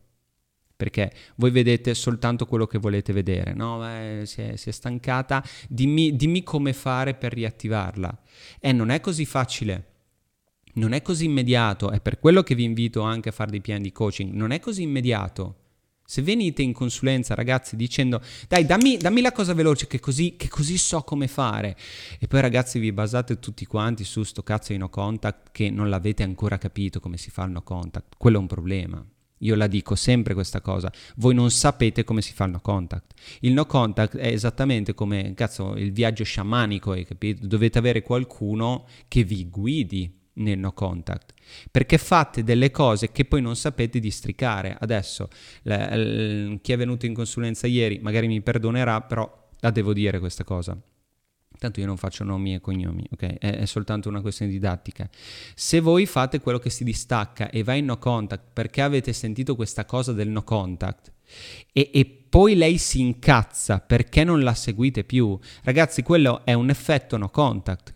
Perché 0.76 1.14
voi 1.36 1.52
vedete 1.52 1.94
soltanto 1.94 2.46
quello 2.48 2.66
che 2.66 2.80
volete 2.80 3.14
vedere, 3.14 3.54
no? 3.54 3.78
Beh, 3.78 4.24
si, 4.26 4.42
è, 4.42 4.56
si, 4.58 4.70
è, 4.70 4.72
stancata, 4.74 5.42
dimmi, 5.70 6.18
dimmi 6.18 6.44
come 6.44 6.74
fare 6.74 7.14
per 7.14 7.32
riattivarla. 7.32 8.22
E 8.60 8.74
non 8.74 8.90
è 8.90 9.00
così 9.00 9.24
facile 9.24 9.94
non 10.76 10.94
è 10.94 11.02
così 11.02 11.26
immediato, 11.26 11.92
è 11.92 12.00
per 12.00 12.20
quello 12.20 12.44
che 12.44 12.56
vi 12.56 12.64
invito 12.64 13.02
anche 13.02 13.30
a 13.30 13.32
fare 13.32 13.52
dei 13.52 13.62
piani 13.62 13.84
di 13.84 13.92
coaching, 13.92 14.34
non 14.34 14.52
è 14.52 14.60
così 14.60 14.82
immediato. 14.82 15.58
Se 16.08 16.22
venite 16.22 16.62
in 16.62 16.72
consulenza, 16.72 17.34
ragazzi, 17.34 17.76
dicendo 17.76 18.22
dai, 18.48 18.66
dammi, 18.66 18.98
dammi 18.98 19.22
la 19.22 19.32
cosa 19.32 19.56
veloce 19.56 19.88
che 19.88 20.00
così, 20.00 20.36
che 20.38 20.50
così, 20.50 20.78
so 20.78 21.02
come 21.02 21.28
fare, 21.28 21.76
e 22.20 22.28
poi, 22.28 22.42
ragazzi, 22.42 22.78
vi 22.78 22.92
basate 22.92 23.40
tutti 23.40 23.66
quanti 23.66 24.04
su 24.04 24.22
sto 24.22 24.44
cazzo 24.44 24.72
di 24.72 24.78
no 24.78 24.90
contact 24.90 25.50
che 25.52 25.72
non 25.72 25.90
l'avete 25.90 26.22
ancora 26.22 26.60
capito 26.60 27.00
come 27.00 27.18
si 27.18 27.32
fa 27.32 27.46
il 27.46 27.52
no 27.52 27.64
contact, 27.64 28.14
quello 28.18 28.38
è 28.38 28.42
un 28.42 28.48
problema. 28.48 29.04
Io 29.40 29.56
la 29.56 29.68
dico 29.68 29.96
sempre 29.96 30.34
questa 30.34 30.62
cosa, 30.62 30.92
voi 31.16 31.34
non 31.34 31.50
sapete 31.50 32.04
come 32.04 32.22
si 32.22 32.34
fa 32.34 32.46
il 32.46 32.52
no 32.52 32.62
contact. 32.62 33.14
Il 33.42 33.54
no 33.54 33.66
contact 33.66 34.18
è 34.18 34.28
esattamente 34.28 34.94
come, 34.94 35.34
cazzo, 35.34 35.76
il 35.76 35.92
viaggio 35.92 36.24
sciamanico, 36.24 36.92
hai 36.92 37.06
capito? 37.06 37.48
Dovete 37.48 37.80
avere 37.80 38.04
qualcuno 38.04 38.86
che 39.08 39.24
vi 39.24 39.50
guidi 39.50 40.24
nel 40.36 40.60
no 40.60 40.74
contact 40.74 41.34
perché 41.72 41.98
fate 41.98 42.44
delle 42.44 42.72
cose 42.72 43.12
che 43.12 43.26
poi 43.26 43.42
non 43.42 43.56
sapete 43.56 44.00
districare 44.00 44.76
adesso 44.80 45.30
la, 45.64 45.96
la, 45.96 46.58
chi 46.62 46.72
è 46.72 46.78
venuto 46.78 47.06
in 47.06 47.14
consulenza 47.14 47.68
ieri 47.68 48.00
magari 48.00 48.28
mi 48.28 48.42
perdonerà 48.42 49.02
però 49.02 49.50
la 49.60 49.72
devo 49.72 49.94
dire 49.94 50.20
questa 50.20 50.44
cosa 50.44 50.78
Tanto 51.58 51.80
io 51.80 51.86
non 51.86 51.98
faccio 51.98 52.24
nomi 52.24 52.54
e 52.54 52.60
cognomi, 52.60 53.08
ok? 53.12 53.38
È, 53.38 53.58
è, 53.58 53.66
soltanto 53.66 54.10
una 54.10 54.22
questione 54.22 54.52
didattica. 54.52 55.10
Se 55.54 55.80
voi 55.80 56.06
fate 56.06 56.40
quello 56.40 56.60
che 56.60 56.70
si 56.70 56.84
distacca 56.84 57.50
e 57.50 57.64
va 57.64 57.74
in 57.74 57.86
no 57.86 57.98
contact 57.98 58.44
perché 58.54 58.82
avete 58.82 59.14
sentito 59.14 59.56
questa 59.56 59.86
cosa 59.86 60.12
del 60.12 60.30
no 60.30 60.44
contact 60.44 61.14
e, 61.72 61.92
e 61.94 62.06
poi 62.06 62.56
lei 62.56 62.78
si 62.78 63.00
incazza 63.00 63.80
perché 63.80 64.24
non 64.24 64.42
la 64.42 64.54
seguite 64.54 65.04
più, 65.04 65.38
ragazzi, 65.64 66.04
quello 66.04 66.46
è 66.46 66.54
un 66.54 66.70
effetto 66.70 67.18
no 67.18 67.30
contact 67.30 67.94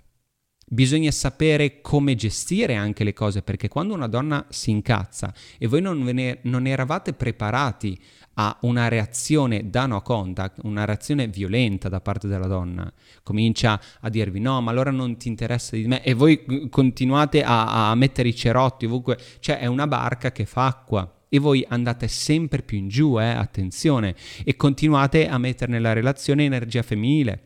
bisogna 0.69 1.11
sapere 1.11 1.81
come 1.81 2.15
gestire 2.15 2.75
anche 2.75 3.03
le 3.03 3.13
cose, 3.13 3.41
perché 3.41 3.67
quando 3.67 3.93
una 3.93 4.07
donna 4.07 4.45
si 4.49 4.69
incazza 4.69 5.33
e 5.57 5.67
voi 5.67 5.81
non, 5.81 5.99
ne, 5.99 6.39
non 6.43 6.67
eravate 6.67 7.13
preparati 7.13 7.99
a 8.35 8.57
una 8.61 8.87
reazione 8.87 9.69
da 9.69 9.85
no 9.85 10.01
contact, 10.01 10.59
una 10.63 10.85
reazione 10.85 11.27
violenta 11.27 11.89
da 11.89 11.99
parte 11.99 12.27
della 12.27 12.47
donna, 12.47 12.91
comincia 13.21 13.79
a 13.99 14.09
dirvi 14.09 14.39
no, 14.39 14.61
ma 14.61 14.71
allora 14.71 14.91
non 14.91 15.17
ti 15.17 15.27
interessa 15.27 15.75
di 15.75 15.85
me 15.87 16.01
e 16.03 16.13
voi 16.13 16.69
continuate 16.69 17.43
a, 17.43 17.89
a 17.89 17.95
mettere 17.95 18.29
i 18.29 18.35
cerotti 18.35 18.85
ovunque, 18.85 19.17
cioè 19.39 19.59
è 19.59 19.65
una 19.65 19.87
barca 19.87 20.31
che 20.31 20.45
fa 20.45 20.67
acqua 20.67 21.13
e 21.27 21.37
voi 21.37 21.65
andate 21.67 22.07
sempre 22.07 22.61
più 22.61 22.77
in 22.77 22.87
giù, 22.87 23.19
eh, 23.19 23.25
attenzione, 23.25 24.15
e 24.43 24.55
continuate 24.55 25.27
a 25.27 25.37
mettere 25.37 25.71
nella 25.71 25.93
relazione 25.93 26.45
energia 26.45 26.81
femminile 26.81 27.43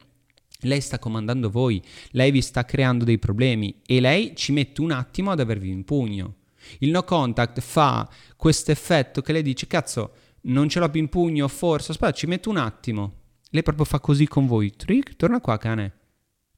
lei 0.63 0.81
sta 0.81 0.99
comandando 0.99 1.49
voi, 1.49 1.81
lei 2.11 2.31
vi 2.31 2.41
sta 2.41 2.65
creando 2.65 3.03
dei 3.03 3.19
problemi 3.19 3.81
e 3.85 3.99
lei 3.99 4.35
ci 4.35 4.51
mette 4.51 4.81
un 4.81 4.91
attimo 4.91 5.31
ad 5.31 5.39
avervi 5.39 5.69
in 5.69 5.83
pugno. 5.83 6.35
Il 6.79 6.91
no 6.91 7.03
contact 7.03 7.59
fa 7.59 8.09
questo 8.35 8.71
effetto 8.71 9.21
che 9.21 9.33
lei 9.33 9.43
dice 9.43 9.67
cazzo 9.67 10.13
non 10.43 10.67
ce 10.69 10.79
l'ho 10.79 10.89
più 10.89 10.99
in 10.99 11.09
pugno, 11.09 11.47
forse, 11.47 11.91
aspetta 11.91 12.11
ci 12.13 12.27
metto 12.27 12.49
un 12.49 12.57
attimo. 12.57 13.21
Lei 13.49 13.63
proprio 13.63 13.85
fa 13.85 13.99
così 13.99 14.27
con 14.27 14.47
voi, 14.47 14.75
trick, 14.75 15.15
torna 15.15 15.39
qua 15.39 15.57
cane. 15.57 15.93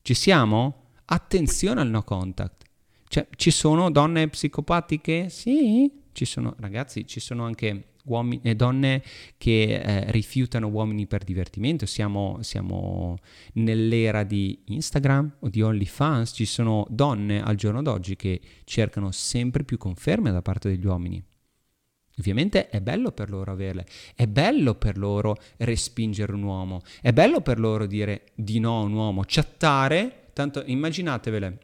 Ci 0.02 0.14
siamo? 0.14 0.92
Attenzione 1.06 1.82
al 1.82 1.90
no 1.90 2.04
contact. 2.04 2.64
Cioè, 3.08 3.28
ci 3.36 3.52
sono 3.52 3.92
donne 3.92 4.28
psicopatiche? 4.28 5.30
Sì, 5.30 5.92
ci 6.14 6.26
sono, 6.26 6.56
ragazzi, 6.60 7.06
ci 7.06 7.20
sono 7.20 7.44
anche 7.46 7.95
uomini 8.06 8.42
e 8.44 8.56
donne 8.56 9.04
che 9.38 9.76
eh, 9.76 10.12
rifiutano 10.12 10.68
uomini 10.68 11.08
per 11.08 11.24
divertimento. 11.24 11.86
Siamo, 11.86 12.40
siamo, 12.42 13.18
nell'era 13.54 14.24
di 14.24 14.64
Instagram 14.66 15.38
o 15.40 15.50
di 15.50 15.62
OnlyFans, 15.62 16.32
ci 16.34 16.46
sono 16.46 16.86
donne 16.90 17.42
al 17.42 17.56
giorno 17.56 17.82
d'oggi 17.82 18.16
che 18.16 18.42
cercano 18.64 19.12
sempre 19.12 19.64
più 19.64 19.78
conferme 19.78 20.32
da 20.32 20.42
parte 20.42 20.70
degli 20.70 20.86
uomini. 20.86 21.24
Ovviamente 22.18 22.70
è 22.70 22.80
bello 22.80 23.12
per 23.12 23.30
loro 23.30 23.52
averle, 23.52 23.86
è 24.16 24.26
bello 24.26 24.76
per 24.76 24.98
loro 24.98 25.36
respingere 25.58 26.32
un 26.32 26.44
uomo, 26.44 26.82
è 27.02 27.12
bello 27.12 27.42
per 27.42 27.60
loro 27.60 27.86
dire 27.86 28.28
di 28.36 28.60
no 28.60 28.80
a 28.80 28.84
un 28.84 28.94
uomo, 28.94 29.24
chattare, 29.26 30.30
tanto 30.32 30.64
immaginatevele 30.66 31.60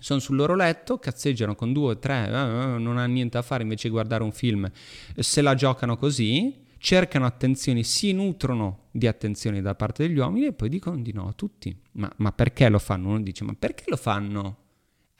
sono 0.00 0.18
sul 0.18 0.36
loro 0.36 0.56
letto, 0.56 0.98
cazzeggiano 0.98 1.54
con 1.54 1.72
due 1.72 1.92
o 1.92 1.98
tre, 1.98 2.26
eh, 2.26 2.30
eh, 2.30 2.78
non 2.78 2.98
hanno 2.98 3.12
niente 3.12 3.36
da 3.36 3.42
fare 3.42 3.62
invece 3.62 3.86
di 3.86 3.94
guardare 3.94 4.24
un 4.24 4.32
film, 4.32 4.70
se 5.16 5.40
la 5.40 5.54
giocano 5.54 5.96
così, 5.96 6.66
cercano 6.78 7.26
attenzioni, 7.26 7.84
si 7.84 8.12
nutrono 8.12 8.88
di 8.90 9.06
attenzioni 9.06 9.60
da 9.60 9.74
parte 9.74 10.06
degli 10.06 10.18
uomini 10.18 10.46
e 10.46 10.52
poi 10.52 10.68
dicono 10.68 10.98
di 10.98 11.12
no 11.12 11.28
a 11.28 11.32
tutti. 11.32 11.78
Ma, 11.92 12.10
ma 12.16 12.32
perché 12.32 12.68
lo 12.68 12.78
fanno? 12.78 13.10
Uno 13.10 13.20
dice, 13.20 13.44
ma 13.44 13.54
perché 13.56 13.84
lo 13.86 13.96
fanno? 13.96 14.56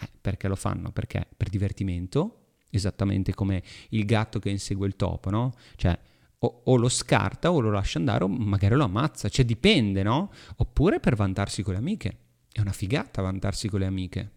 Eh, 0.01 0.09
perché 0.21 0.49
lo 0.49 0.57
fanno? 0.57 0.91
Perché? 0.91 1.27
Per 1.37 1.49
divertimento, 1.51 2.55
esattamente 2.71 3.35
come 3.35 3.63
il 3.91 4.05
gatto 4.07 4.39
che 4.39 4.49
insegue 4.49 4.87
il 4.87 4.97
topo, 4.97 5.29
no? 5.29 5.53
Cioè, 5.77 5.97
o, 6.39 6.63
o, 6.65 6.77
lo 6.77 6.89
scarta 6.89 7.53
o 7.53 7.61
lo 7.61 7.71
lascia 7.71 7.99
andare 7.99 8.25
o 8.25 8.29
magari 8.29 8.75
lo 8.75 8.85
ammazza, 8.85 9.29
cioè 9.29 9.45
dipende, 9.45 10.03
no? 10.03 10.33
Oppure 10.57 10.99
per 10.99 11.15
vantarsi 11.15 11.63
con 11.63 11.75
le 11.75 11.79
amiche. 11.79 12.19
È 12.51 12.61
una 12.61 12.73
figata 12.73 13.21
vantarsi 13.21 13.69
con 13.69 13.81
le 13.81 13.87
amiche. 13.87 14.31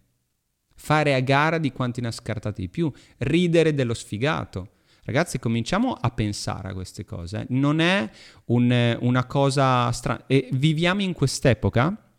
Fare 0.84 1.14
a 1.14 1.22
gara 1.22 1.60
di 1.60 1.72
quanti 1.72 2.02
ne 2.02 2.08
ha 2.08 2.12
scartati 2.12 2.60
di 2.60 2.68
più, 2.68 2.92
ridere 3.20 3.74
dello 3.74 3.94
sfigato. 3.94 4.72
Ragazzi, 5.06 5.40
cominciamo 5.40 5.94
a 5.94 6.12
pensare 6.12 6.72
a 6.72 6.74
queste 6.74 7.06
cose. 7.06 7.46
Non 7.52 7.80
è 7.80 8.10
un, 8.48 8.98
una 9.00 9.26
cosa 9.26 9.90
strana. 9.94 10.26
E 10.28 10.50
viviamo 10.52 11.02
in 11.02 11.14
quest'epoca. 11.14 12.12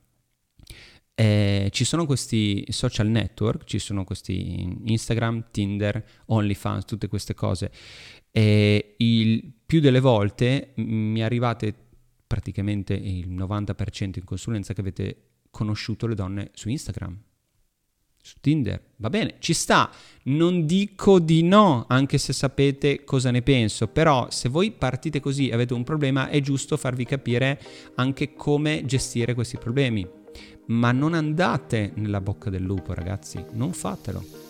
Eh, 1.14 1.68
ci 1.72 1.84
sono 1.84 2.06
questi 2.06 2.64
social 2.70 3.08
network, 3.08 3.64
ci 3.64 3.78
sono 3.78 4.02
questi 4.04 4.78
Instagram, 4.84 5.48
Tinder, 5.50 6.02
OnlyFans, 6.24 6.86
tutte 6.86 7.06
queste 7.06 7.34
cose. 7.34 7.70
E 8.30 8.94
il 8.96 9.52
più 9.66 9.80
delle 9.80 10.00
volte 10.00 10.72
mi 10.76 11.22
arrivate 11.22 11.74
praticamente 12.26 12.94
il 12.94 13.28
90% 13.28 14.12
in 14.14 14.24
consulenza 14.24 14.72
che 14.72 14.80
avete 14.80 15.16
conosciuto 15.50 16.06
le 16.06 16.14
donne 16.14 16.48
su 16.54 16.70
Instagram 16.70 17.20
su 18.24 18.36
Tinder. 18.40 18.80
Va 18.96 19.10
bene, 19.10 19.34
ci 19.38 19.52
sta. 19.52 19.90
Non 20.24 20.64
dico 20.64 21.18
di 21.18 21.42
no, 21.42 21.84
anche 21.86 22.16
se 22.16 22.32
sapete 22.32 23.04
cosa 23.04 23.30
ne 23.30 23.42
penso, 23.42 23.88
però 23.88 24.28
se 24.30 24.48
voi 24.48 24.70
partite 24.70 25.20
così 25.20 25.50
e 25.50 25.52
avete 25.52 25.74
un 25.74 25.84
problema 25.84 26.30
è 26.30 26.40
giusto 26.40 26.78
farvi 26.78 27.04
capire 27.04 27.60
anche 27.96 28.32
come 28.32 28.86
gestire 28.86 29.34
questi 29.34 29.58
problemi. 29.58 30.08
Ma 30.68 30.90
non 30.92 31.12
andate 31.12 31.92
nella 31.96 32.22
bocca 32.22 32.48
del 32.48 32.62
lupo, 32.62 32.94
ragazzi, 32.94 33.44
non 33.52 33.74
fatelo. 33.74 34.43